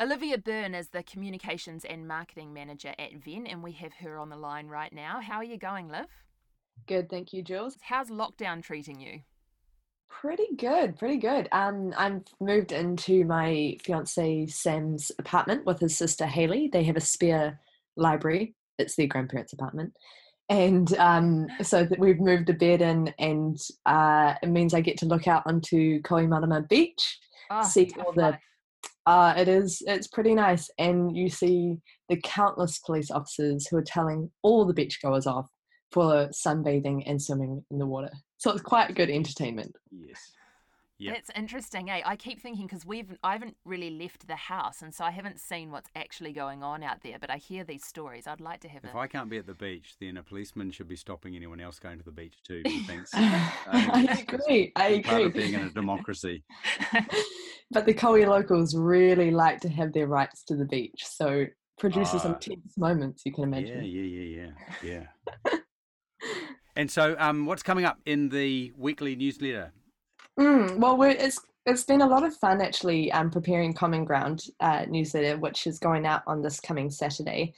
Olivia 0.00 0.38
Burne 0.38 0.74
is 0.74 0.88
the 0.88 1.04
Communications 1.04 1.84
and 1.84 2.08
Marketing 2.08 2.52
Manager 2.52 2.94
at 2.98 3.14
Venn, 3.14 3.46
and 3.46 3.62
we 3.62 3.70
have 3.70 3.92
her 4.00 4.18
on 4.18 4.28
the 4.28 4.36
line 4.36 4.66
right 4.66 4.92
now. 4.92 5.20
How 5.20 5.36
are 5.36 5.44
you 5.44 5.56
going, 5.56 5.88
Liv? 5.88 6.06
Good, 6.88 7.08
thank 7.08 7.32
you, 7.32 7.44
Jules. 7.44 7.78
How's 7.80 8.10
lockdown 8.10 8.60
treating 8.60 9.00
you? 9.00 9.20
Pretty 10.10 10.56
good, 10.56 10.98
pretty 10.98 11.18
good. 11.18 11.48
Um, 11.52 11.94
I've 11.96 12.22
moved 12.40 12.72
into 12.72 13.24
my 13.24 13.76
fiance 13.84 14.46
Sam's 14.46 15.12
apartment 15.20 15.64
with 15.64 15.78
his 15.78 15.96
sister 15.96 16.26
Haley. 16.26 16.70
They 16.72 16.82
have 16.82 16.96
a 16.96 17.00
spare 17.00 17.60
library. 17.96 18.56
It's 18.80 18.96
their 18.96 19.06
grandparents' 19.06 19.52
apartment, 19.52 19.92
and 20.48 20.96
um, 20.98 21.46
so 21.62 21.84
that 21.84 21.98
we've 21.98 22.20
moved 22.20 22.48
a 22.50 22.54
bed 22.54 22.80
in, 22.82 23.12
and 23.18 23.58
uh, 23.86 24.34
it 24.42 24.48
means 24.48 24.74
I 24.74 24.80
get 24.80 24.98
to 24.98 25.06
look 25.06 25.26
out 25.26 25.42
onto 25.46 26.00
Kohimarama 26.02 26.68
Beach. 26.68 27.18
Oh, 27.50 27.62
see 27.62 27.90
all 28.04 28.12
the 28.12 28.22
life. 28.22 28.40
uh, 29.06 29.34
it 29.36 29.46
is 29.48 29.80
it's 29.86 30.08
pretty 30.08 30.34
nice 30.34 30.68
and 30.78 31.16
you 31.16 31.28
see 31.28 31.76
the 32.08 32.20
countless 32.24 32.78
police 32.80 33.08
officers 33.10 33.68
who 33.68 33.76
are 33.76 33.84
telling 33.84 34.28
all 34.42 34.64
the 34.64 34.74
beachgoers 34.74 35.26
off 35.26 35.46
for 35.92 36.28
sunbathing 36.30 37.04
and 37.06 37.22
swimming 37.22 37.64
in 37.70 37.78
the 37.78 37.86
water 37.86 38.10
so 38.38 38.50
it's 38.50 38.60
quite 38.62 38.96
good 38.96 39.08
entertainment 39.10 39.72
Yes. 39.92 40.18
Yep. 40.98 41.14
That's 41.14 41.30
interesting, 41.36 41.90
eh? 41.90 42.00
I 42.06 42.16
keep 42.16 42.40
thinking 42.40 42.66
because 42.66 42.86
we've 42.86 43.18
I 43.22 43.32
haven't 43.32 43.56
really 43.66 43.90
left 43.90 44.26
the 44.26 44.36
house, 44.36 44.80
and 44.80 44.94
so 44.94 45.04
I 45.04 45.10
haven't 45.10 45.38
seen 45.38 45.70
what's 45.70 45.90
actually 45.94 46.32
going 46.32 46.62
on 46.62 46.82
out 46.82 47.02
there. 47.02 47.18
But 47.20 47.30
I 47.30 47.36
hear 47.36 47.64
these 47.64 47.84
stories. 47.84 48.26
I'd 48.26 48.40
like 48.40 48.60
to 48.60 48.68
have 48.68 48.82
If 48.82 48.94
a 48.94 48.98
I 48.98 49.06
can't 49.06 49.28
be 49.28 49.36
at 49.36 49.46
the 49.46 49.52
beach, 49.54 49.94
then 50.00 50.16
a 50.16 50.22
policeman 50.22 50.70
should 50.70 50.88
be 50.88 50.96
stopping 50.96 51.36
anyone 51.36 51.60
else 51.60 51.78
going 51.78 51.98
to 51.98 52.04
the 52.04 52.12
beach 52.12 52.36
too. 52.46 52.62
Methinks. 52.64 53.10
i 53.14 54.06
it's 54.08 54.22
just 54.30 54.48
agree 54.48 54.72
i 54.76 55.02
part 55.04 55.20
of 55.22 55.26
agree 55.28 55.42
being 55.42 55.54
in 55.54 55.66
a 55.66 55.70
democracy. 55.70 56.42
but 57.70 57.84
the 57.84 57.92
Kohi 57.92 58.26
locals 58.26 58.74
really 58.74 59.30
like 59.30 59.60
to 59.60 59.68
have 59.68 59.92
their 59.92 60.06
rights 60.06 60.44
to 60.44 60.56
the 60.56 60.64
beach 60.64 61.04
so 61.06 61.44
produces 61.78 62.22
some 62.22 62.32
Ah. 62.36 62.38
tense 62.40 62.78
moments 62.78 63.22
you 63.26 63.32
can 63.34 63.42
Yeah, 63.52 63.58
imagine 63.58 63.84
yeah, 63.84 64.02
yeah, 64.02 64.50
yeah, 64.82 65.06
yeah. 65.52 65.58
and 66.76 66.90
so, 66.90 67.16
um, 67.18 67.44
what's 67.44 67.62
coming 67.62 67.84
up 67.84 67.98
in 68.06 68.30
the 68.30 68.72
weekly 68.78 69.14
newsletter? 69.14 69.72
Mm, 70.38 70.78
well, 70.78 70.96
we're, 70.96 71.10
it's 71.10 71.40
it's 71.64 71.84
been 71.84 72.02
a 72.02 72.06
lot 72.06 72.22
of 72.22 72.36
fun 72.36 72.60
actually 72.60 73.10
um, 73.12 73.30
preparing 73.30 73.72
Common 73.72 74.04
Ground 74.04 74.44
uh, 74.60 74.84
newsletter, 74.88 75.36
which 75.36 75.66
is 75.66 75.78
going 75.78 76.06
out 76.06 76.22
on 76.26 76.40
this 76.40 76.60
coming 76.60 76.90
Saturday. 76.90 77.54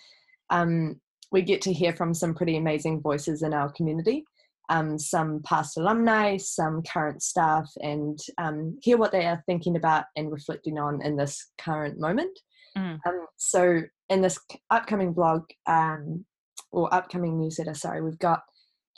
Um, 0.49 0.99
we 1.31 1.43
get 1.43 1.61
to 1.63 1.73
hear 1.73 1.93
from 1.93 2.15
some 2.15 2.35
pretty 2.35 2.57
amazing 2.57 3.03
voices 3.03 3.43
in 3.43 3.53
our 3.53 3.71
community, 3.73 4.25
um, 4.71 4.99
some 4.99 5.43
past 5.45 5.77
alumni, 5.77 6.39
some 6.39 6.83
current 6.83 7.23
staff, 7.23 7.71
and 7.83 8.19
um, 8.39 8.79
hear 8.81 8.97
what 8.97 9.13
they 9.13 9.27
are 9.27 9.43
thinking 9.45 9.77
about 9.77 10.05
and 10.17 10.33
reflecting 10.33 10.79
on 10.79 11.03
in 11.03 11.17
this 11.17 11.51
current 11.59 12.01
moment. 12.01 12.39
Mm. 12.79 12.99
Um, 13.07 13.27
so, 13.37 13.83
in 14.09 14.23
this 14.23 14.39
upcoming 14.71 15.13
blog 15.13 15.43
um, 15.67 16.25
or 16.71 16.93
upcoming 16.95 17.39
newsletter, 17.39 17.75
sorry, 17.75 18.01
we've 18.01 18.19
got 18.19 18.41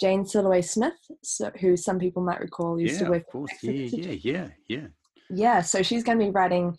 Jane 0.01 0.25
Silaway 0.25 0.65
Smith, 0.65 0.95
so, 1.23 1.51
who 1.61 1.77
some 1.77 1.99
people 1.99 2.23
might 2.23 2.41
recall 2.41 2.81
used 2.81 2.95
yeah, 2.95 3.05
to 3.05 3.11
work 3.11 3.27
of 3.27 3.33
course. 3.33 3.53
for 3.61 3.67
Yeah, 3.67 3.85
Exit 3.85 4.01
yeah, 4.01 4.13
yeah, 4.23 4.49
yeah. 4.69 4.87
yeah, 5.29 5.61
so 5.61 5.83
she's 5.83 6.03
going 6.03 6.19
to 6.19 6.25
be 6.25 6.31
writing 6.31 6.77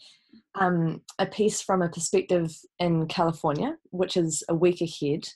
um, 0.56 1.02
a 1.20 1.26
piece 1.26 1.62
from 1.62 1.82
a 1.82 1.90
perspective 1.90 2.52
in 2.80 3.08
California, 3.08 3.78
which 3.92 4.18
is 4.18 4.44
a 4.50 4.56
week 4.56 4.82
ahead 4.82 5.28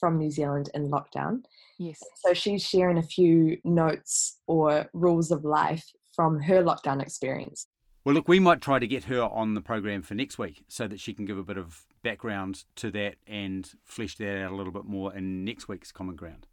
from 0.00 0.18
New 0.18 0.30
Zealand 0.30 0.70
in 0.74 0.90
lockdown. 0.90 1.42
yes. 1.78 2.00
So 2.24 2.34
she's 2.34 2.62
sharing 2.62 2.98
a 2.98 3.02
few 3.02 3.58
notes 3.64 4.38
or 4.46 4.86
rules 4.92 5.30
of 5.30 5.44
life 5.44 5.84
from 6.14 6.40
her 6.40 6.62
lockdown 6.62 7.02
experience. 7.02 7.66
Well, 8.04 8.14
look, 8.14 8.28
we 8.28 8.38
might 8.38 8.60
try 8.60 8.78
to 8.78 8.86
get 8.86 9.04
her 9.04 9.22
on 9.22 9.54
the 9.54 9.62
program 9.62 10.02
for 10.02 10.14
next 10.14 10.38
week 10.38 10.64
so 10.68 10.86
that 10.86 11.00
she 11.00 11.14
can 11.14 11.24
give 11.24 11.38
a 11.38 11.42
bit 11.42 11.56
of 11.56 11.86
background 12.02 12.64
to 12.76 12.90
that 12.90 13.16
and 13.26 13.70
flesh 13.82 14.16
that 14.16 14.42
out 14.42 14.52
a 14.52 14.54
little 14.54 14.72
bit 14.72 14.84
more 14.84 15.14
in 15.14 15.44
next 15.44 15.68
week's 15.68 15.90
Common 15.90 16.16
Ground. 16.16 16.46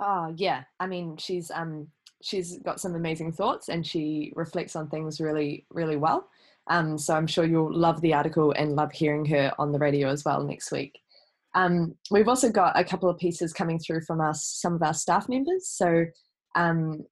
Oh 0.00 0.32
yeah, 0.36 0.64
I 0.80 0.86
mean 0.86 1.16
she's 1.16 1.50
um 1.50 1.88
she's 2.22 2.58
got 2.58 2.80
some 2.80 2.94
amazing 2.94 3.32
thoughts 3.32 3.68
and 3.68 3.86
she 3.86 4.32
reflects 4.34 4.76
on 4.76 4.88
things 4.88 5.20
really 5.20 5.66
really 5.70 5.96
well. 5.96 6.28
Um, 6.68 6.96
so 6.96 7.14
I'm 7.14 7.26
sure 7.26 7.44
you'll 7.44 7.74
love 7.74 8.00
the 8.00 8.14
article 8.14 8.52
and 8.52 8.74
love 8.74 8.92
hearing 8.92 9.24
her 9.26 9.52
on 9.58 9.72
the 9.72 9.78
radio 9.78 10.08
as 10.08 10.24
well 10.24 10.42
next 10.42 10.72
week. 10.72 10.98
Um, 11.54 11.94
we've 12.10 12.28
also 12.28 12.50
got 12.50 12.78
a 12.78 12.84
couple 12.84 13.08
of 13.08 13.18
pieces 13.18 13.52
coming 13.52 13.78
through 13.78 14.00
from 14.02 14.20
us, 14.20 14.44
some 14.44 14.74
of 14.74 14.82
our 14.82 14.94
staff 14.94 15.28
members. 15.28 15.68
So 15.68 16.06
um, 16.54 17.04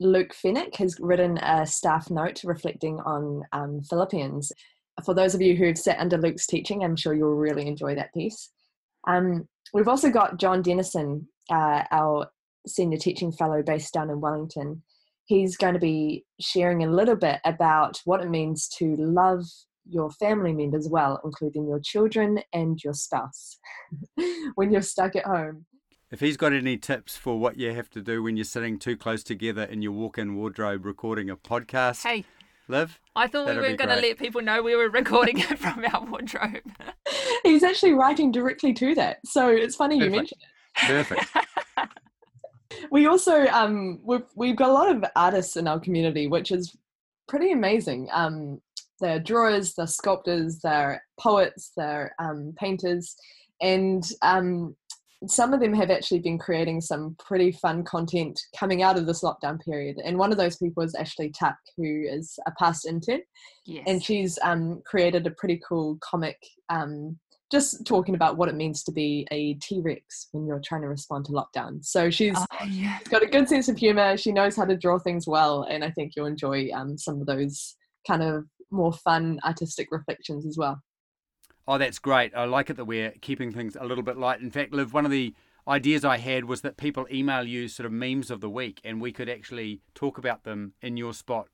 Luke 0.00 0.34
Fennick 0.34 0.76
has 0.76 0.96
written 0.98 1.38
a 1.38 1.66
staff 1.66 2.10
note 2.10 2.42
reflecting 2.44 2.98
on 3.00 3.42
um, 3.52 3.82
Philippians. 3.88 4.52
For 5.04 5.14
those 5.14 5.34
of 5.34 5.42
you 5.42 5.54
who've 5.54 5.78
sat 5.78 6.00
under 6.00 6.18
Luke's 6.18 6.46
teaching, 6.46 6.82
I'm 6.82 6.96
sure 6.96 7.14
you'll 7.14 7.34
really 7.34 7.66
enjoy 7.66 7.94
that 7.94 8.14
piece. 8.14 8.50
Um, 9.06 9.46
we've 9.72 9.88
also 9.88 10.10
got 10.10 10.38
John 10.38 10.62
Dennison, 10.62 11.28
uh, 11.50 11.84
our 11.90 12.28
senior 12.66 12.98
teaching 12.98 13.32
fellow 13.32 13.62
based 13.62 13.94
down 13.94 14.10
in 14.10 14.20
Wellington. 14.20 14.82
He's 15.24 15.56
going 15.56 15.74
to 15.74 15.80
be 15.80 16.24
sharing 16.40 16.84
a 16.84 16.90
little 16.90 17.16
bit 17.16 17.40
about 17.44 18.00
what 18.04 18.22
it 18.22 18.28
means 18.28 18.68
to 18.78 18.94
love 18.96 19.44
your 19.88 20.10
family 20.10 20.52
members 20.52 20.88
well, 20.90 21.20
including 21.24 21.66
your 21.66 21.80
children 21.80 22.40
and 22.52 22.82
your 22.82 22.94
spouse, 22.94 23.58
when 24.54 24.70
you're 24.72 24.82
stuck 24.82 25.16
at 25.16 25.24
home. 25.24 25.66
If 26.10 26.20
he's 26.20 26.36
got 26.36 26.52
any 26.52 26.76
tips 26.76 27.16
for 27.16 27.38
what 27.38 27.56
you 27.56 27.72
have 27.72 27.90
to 27.90 28.00
do 28.00 28.22
when 28.22 28.36
you're 28.36 28.44
sitting 28.44 28.78
too 28.78 28.96
close 28.96 29.24
together 29.24 29.64
in 29.64 29.82
your 29.82 29.92
walk-in 29.92 30.36
wardrobe 30.36 30.84
recording 30.84 31.28
a 31.28 31.36
podcast, 31.36 32.04
Hey, 32.04 32.24
Liv, 32.68 33.00
I 33.16 33.26
thought 33.26 33.48
we 33.48 33.56
weren't 33.56 33.78
going 33.78 33.90
to 33.90 33.96
let 33.96 34.18
people 34.18 34.42
know 34.42 34.62
we 34.62 34.76
were 34.76 34.88
recording 34.88 35.38
it 35.38 35.58
from 35.58 35.84
our 35.92 36.04
wardrobe. 36.04 36.62
He's 37.42 37.64
actually 37.64 37.92
writing 37.92 38.30
directly 38.30 38.72
to 38.74 38.94
that. 38.94 39.18
So 39.24 39.48
it's 39.48 39.74
funny 39.74 39.96
you 39.96 40.02
Perfect. 40.02 40.16
mentioned 40.16 40.42
perfect. 40.76 41.26
we 42.90 43.06
also 43.06 43.46
um 43.46 44.00
we've 44.02 44.26
we've 44.34 44.56
got 44.56 44.70
a 44.70 44.72
lot 44.72 44.94
of 44.94 45.04
artists 45.14 45.56
in 45.56 45.68
our 45.68 45.80
community 45.80 46.26
which 46.26 46.50
is 46.50 46.76
pretty 47.28 47.52
amazing 47.52 48.08
um 48.12 48.60
they're 49.00 49.20
drawers 49.20 49.74
they're 49.74 49.86
sculptors 49.86 50.60
they're 50.60 51.02
poets 51.18 51.72
they're 51.76 52.14
um, 52.18 52.54
painters 52.56 53.16
and 53.60 54.10
um 54.22 54.74
some 55.26 55.54
of 55.54 55.60
them 55.60 55.72
have 55.72 55.90
actually 55.90 56.20
been 56.20 56.38
creating 56.38 56.80
some 56.80 57.16
pretty 57.18 57.50
fun 57.50 57.82
content 57.84 58.38
coming 58.56 58.82
out 58.82 58.98
of 58.98 59.06
this 59.06 59.22
lockdown 59.22 59.58
period 59.60 59.96
and 60.04 60.18
one 60.18 60.30
of 60.30 60.38
those 60.38 60.56
people 60.56 60.82
is 60.82 60.94
ashley 60.94 61.30
tuck 61.30 61.56
who 61.76 62.04
is 62.06 62.38
a 62.46 62.52
past 62.58 62.86
intern 62.86 63.20
yes. 63.64 63.82
and 63.86 64.02
she's 64.02 64.38
um, 64.42 64.82
created 64.84 65.26
a 65.26 65.30
pretty 65.32 65.60
cool 65.66 65.98
comic 66.02 66.36
um, 66.68 67.18
just 67.50 67.86
talking 67.86 68.14
about 68.14 68.36
what 68.36 68.48
it 68.48 68.54
means 68.56 68.82
to 68.84 68.92
be 68.92 69.26
a 69.30 69.54
T-Rex 69.54 70.28
when 70.32 70.46
you're 70.46 70.60
trying 70.60 70.82
to 70.82 70.88
respond 70.88 71.24
to 71.26 71.32
lockdown. 71.32 71.84
So 71.84 72.10
she's 72.10 72.34
Oh, 72.36 72.64
yeah. 72.68 72.98
got 73.08 73.22
a 73.22 73.26
good 73.26 73.48
sense 73.48 73.68
of 73.68 73.76
humor. 73.76 74.16
She 74.16 74.32
knows 74.32 74.56
how 74.56 74.64
to 74.64 74.76
draw 74.76 74.98
things 74.98 75.26
well, 75.28 75.62
and 75.62 75.84
I 75.84 75.90
think 75.90 76.12
you'll 76.16 76.26
enjoy 76.26 76.70
um, 76.74 76.98
some 76.98 77.20
of 77.20 77.26
those 77.26 77.76
kind 78.06 78.22
of 78.22 78.44
more 78.70 78.92
fun 78.92 79.38
artistic 79.44 79.88
reflections 79.92 80.44
as 80.46 80.56
well. 80.58 80.80
Oh, 81.68 81.78
that's 81.78 81.98
great. 81.98 82.32
I 82.34 82.44
like 82.44 82.70
it 82.70 82.76
that 82.76 82.84
we're 82.84 83.12
keeping 83.20 83.52
things 83.52 83.76
a 83.78 83.84
little 83.84 84.04
bit 84.04 84.16
light. 84.16 84.40
In 84.40 84.50
fact, 84.50 84.72
Liv, 84.72 84.92
one 84.92 85.04
of 85.04 85.10
the 85.10 85.34
ideas 85.68 86.04
I 86.04 86.18
had 86.18 86.44
was 86.44 86.60
that 86.60 86.76
people 86.76 87.06
email 87.12 87.42
you 87.44 87.66
sort 87.68 87.86
of 87.86 87.92
memes 87.92 88.30
of 88.30 88.40
the 88.40 88.50
week 88.50 88.80
and 88.84 89.00
we 89.00 89.12
could 89.12 89.28
actually 89.28 89.80
talk 89.94 90.16
about 90.16 90.44
them 90.44 90.74
in 90.80 90.96
your 90.96 91.12
spot 91.12 91.48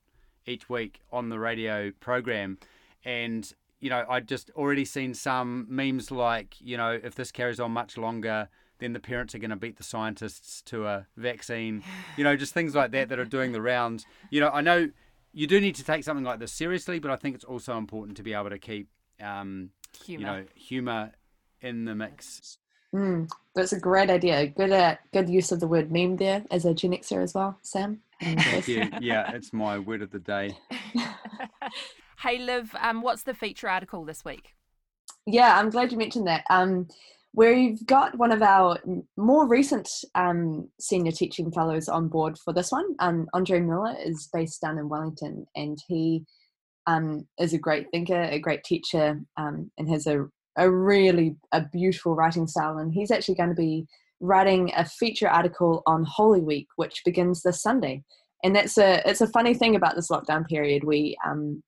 each 0.46 0.68
week 0.68 1.00
on 1.10 1.30
the 1.30 1.38
radio 1.38 1.90
program. 2.00 2.58
And, 3.04 3.50
you 3.82 3.90
know, 3.90 4.06
I'd 4.08 4.28
just 4.28 4.50
already 4.54 4.84
seen 4.84 5.12
some 5.12 5.66
memes 5.68 6.12
like, 6.12 6.54
you 6.60 6.76
know, 6.76 6.98
if 7.02 7.16
this 7.16 7.32
carries 7.32 7.58
on 7.58 7.72
much 7.72 7.98
longer, 7.98 8.48
then 8.78 8.92
the 8.92 9.00
parents 9.00 9.34
are 9.34 9.38
going 9.38 9.50
to 9.50 9.56
beat 9.56 9.76
the 9.76 9.82
scientists 9.82 10.62
to 10.62 10.86
a 10.86 11.06
vaccine. 11.16 11.82
You 12.16 12.24
know, 12.24 12.36
just 12.36 12.54
things 12.54 12.74
like 12.74 12.92
that 12.92 13.08
that 13.08 13.18
are 13.18 13.24
doing 13.24 13.52
the 13.52 13.60
rounds. 13.62 14.06
You 14.30 14.40
know, 14.40 14.50
I 14.50 14.60
know 14.60 14.90
you 15.32 15.46
do 15.46 15.60
need 15.60 15.74
to 15.76 15.84
take 15.84 16.04
something 16.04 16.24
like 16.24 16.38
this 16.38 16.52
seriously, 16.52 17.00
but 17.00 17.10
I 17.10 17.16
think 17.16 17.34
it's 17.34 17.44
also 17.44 17.76
important 17.76 18.16
to 18.18 18.22
be 18.22 18.34
able 18.34 18.50
to 18.50 18.58
keep, 18.58 18.88
um, 19.20 19.70
Humor. 20.04 20.20
you 20.20 20.26
know, 20.26 20.44
humor 20.54 21.12
in 21.60 21.86
the 21.86 21.94
mix. 21.94 22.58
Mm, 22.94 23.30
that's 23.54 23.72
a 23.72 23.80
great 23.80 24.10
idea. 24.10 24.46
Good 24.46 24.70
uh, 24.70 24.96
good 25.12 25.28
use 25.28 25.50
of 25.50 25.60
the 25.60 25.66
word 25.66 25.90
meme 25.90 26.16
there 26.16 26.44
as 26.50 26.66
a 26.66 26.74
Gen 26.74 26.92
Xer 26.92 27.22
as 27.22 27.34
well, 27.34 27.58
Sam. 27.62 28.00
Thank 28.20 28.68
you. 28.68 28.90
Yeah, 29.00 29.32
it's 29.32 29.52
my 29.52 29.78
word 29.78 30.02
of 30.02 30.10
the 30.10 30.18
day. 30.18 30.56
hey, 32.22 32.38
Liv, 32.38 32.74
um, 32.80 33.02
what's 33.02 33.24
the 33.24 33.34
feature 33.34 33.68
article 33.68 34.04
this 34.04 34.24
week? 34.24 34.54
Yeah, 35.26 35.58
I'm 35.58 35.70
glad 35.70 35.90
you 35.90 35.98
mentioned 35.98 36.26
that. 36.28 36.44
Um, 36.50 36.86
we've 37.34 37.84
got 37.86 38.16
one 38.16 38.32
of 38.32 38.42
our 38.42 38.78
more 39.16 39.46
recent 39.46 39.88
um, 40.14 40.68
senior 40.80 41.12
teaching 41.12 41.50
fellows 41.50 41.88
on 41.88 42.08
board 42.08 42.38
for 42.38 42.52
this 42.52 42.70
one. 42.70 42.94
Um, 43.00 43.26
Andre 43.32 43.60
Miller 43.60 43.96
is 44.04 44.28
based 44.32 44.60
down 44.60 44.78
in 44.78 44.88
Wellington, 44.88 45.46
and 45.56 45.78
he 45.88 46.24
um, 46.86 47.26
is 47.40 47.54
a 47.54 47.58
great 47.58 47.86
thinker, 47.90 48.22
a 48.22 48.38
great 48.38 48.62
teacher, 48.64 49.20
um, 49.36 49.70
and 49.78 49.88
has 49.88 50.06
a 50.06 50.26
a 50.56 50.70
really 50.70 51.34
a 51.52 51.62
beautiful 51.72 52.14
writing 52.14 52.46
style. 52.46 52.78
And 52.78 52.92
he's 52.92 53.10
actually 53.10 53.36
going 53.36 53.48
to 53.48 53.54
be 53.54 53.86
writing 54.20 54.70
a 54.76 54.84
feature 54.84 55.28
article 55.28 55.82
on 55.86 56.04
Holy 56.04 56.40
Week, 56.40 56.68
which 56.76 57.02
begins 57.04 57.42
this 57.42 57.62
Sunday. 57.62 58.02
And 58.44 58.54
that's 58.54 58.76
a 58.76 59.08
it's 59.08 59.22
a 59.22 59.28
funny 59.28 59.54
thing 59.54 59.76
about 59.76 59.96
this 59.96 60.10
lockdown 60.10 60.46
period. 60.46 60.84
We 60.84 61.16
um, 61.26 61.62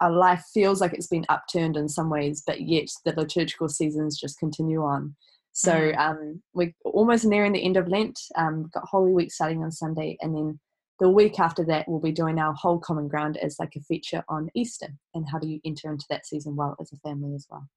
our 0.00 0.10
life 0.10 0.44
feels 0.52 0.80
like 0.80 0.92
it's 0.92 1.06
been 1.06 1.26
upturned 1.28 1.76
in 1.76 1.88
some 1.88 2.08
ways, 2.10 2.42
but 2.46 2.60
yet 2.60 2.88
the 3.04 3.12
liturgical 3.12 3.68
seasons 3.68 4.18
just 4.18 4.38
continue 4.38 4.82
on. 4.82 5.14
So 5.52 5.72
Mm. 5.72 5.98
um, 5.98 6.42
we're 6.54 6.74
almost 6.84 7.24
nearing 7.24 7.52
the 7.52 7.64
end 7.64 7.76
of 7.76 7.88
Lent. 7.88 8.20
Um, 8.36 8.62
we've 8.62 8.72
got 8.72 8.84
Holy 8.88 9.12
Week 9.12 9.32
starting 9.32 9.64
on 9.64 9.72
Sunday, 9.72 10.16
and 10.20 10.34
then 10.34 10.60
the 11.00 11.08
week 11.08 11.40
after 11.40 11.64
that, 11.64 11.88
we'll 11.88 12.00
be 12.00 12.12
doing 12.12 12.38
our 12.38 12.52
whole 12.54 12.78
common 12.78 13.08
ground 13.08 13.36
as 13.38 13.58
like 13.58 13.74
a 13.76 13.80
feature 13.80 14.24
on 14.28 14.50
Easter 14.54 14.88
and 15.14 15.28
how 15.28 15.38
do 15.38 15.48
you 15.48 15.60
enter 15.64 15.90
into 15.90 16.06
that 16.10 16.26
season 16.26 16.56
well 16.56 16.76
as 16.80 16.92
a 16.92 16.96
family 16.96 17.34
as 17.34 17.46
well. 17.50 17.68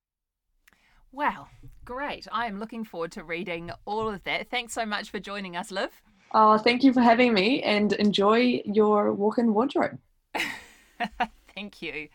Wow, 1.11 1.47
great. 1.85 2.27
I 2.31 2.45
am 2.47 2.59
looking 2.59 2.83
forward 2.83 3.11
to 3.13 3.23
reading 3.23 3.71
all 3.85 4.07
of 4.07 4.23
that. 4.23 4.49
Thanks 4.49 4.73
so 4.73 4.85
much 4.85 5.09
for 5.09 5.19
joining 5.19 5.55
us, 5.55 5.69
Liv. 5.71 6.01
Oh, 6.33 6.57
thank 6.57 6.83
you 6.83 6.93
for 6.93 7.01
having 7.01 7.33
me, 7.33 7.61
and 7.63 7.93
enjoy 7.93 8.61
your 8.63 9.11
walk-in 9.13 9.53
wardrobe. 9.53 9.99
Thank 11.55 11.81
you. 11.81 12.07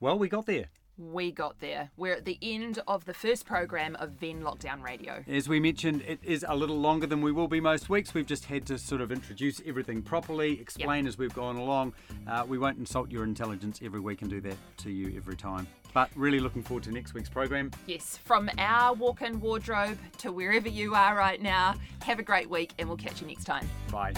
Well, 0.00 0.18
we 0.18 0.28
got 0.28 0.46
there. 0.46 0.66
We 0.96 1.30
got 1.30 1.60
there. 1.60 1.90
We're 1.96 2.14
at 2.14 2.24
the 2.24 2.38
end 2.42 2.80
of 2.88 3.04
the 3.04 3.14
first 3.14 3.46
program 3.46 3.94
of 3.96 4.10
Venn 4.12 4.42
Lockdown 4.42 4.82
Radio. 4.82 5.24
As 5.28 5.48
we 5.48 5.60
mentioned, 5.60 6.02
it 6.02 6.18
is 6.24 6.44
a 6.48 6.56
little 6.56 6.78
longer 6.78 7.06
than 7.06 7.20
we 7.20 7.30
will 7.30 7.46
be 7.46 7.60
most 7.60 7.88
weeks. 7.88 8.14
We've 8.14 8.26
just 8.26 8.46
had 8.46 8.66
to 8.66 8.78
sort 8.78 9.00
of 9.00 9.12
introduce 9.12 9.60
everything 9.64 10.02
properly, 10.02 10.60
explain 10.60 11.06
as 11.06 11.16
we've 11.16 11.34
gone 11.34 11.54
along. 11.56 11.94
Uh, 12.26 12.44
we 12.48 12.58
won't 12.58 12.78
insult 12.78 13.12
your 13.12 13.22
intelligence 13.22 13.80
every 13.82 14.00
week 14.00 14.22
and 14.22 14.30
do 14.30 14.40
that 14.40 14.56
to 14.78 14.90
you 14.90 15.16
every 15.16 15.36
time. 15.36 15.68
But 15.94 16.10
really 16.14 16.40
looking 16.40 16.62
forward 16.62 16.84
to 16.84 16.92
next 16.92 17.14
week's 17.14 17.28
program. 17.28 17.70
Yes, 17.86 18.16
from 18.16 18.50
our 18.58 18.94
walk 18.94 19.22
in 19.22 19.40
wardrobe 19.40 19.98
to 20.18 20.32
wherever 20.32 20.68
you 20.68 20.94
are 20.94 21.16
right 21.16 21.40
now, 21.40 21.74
have 22.02 22.18
a 22.18 22.22
great 22.22 22.48
week 22.48 22.72
and 22.78 22.88
we'll 22.88 22.98
catch 22.98 23.20
you 23.20 23.26
next 23.26 23.44
time. 23.44 23.68
Bye. 23.90 24.14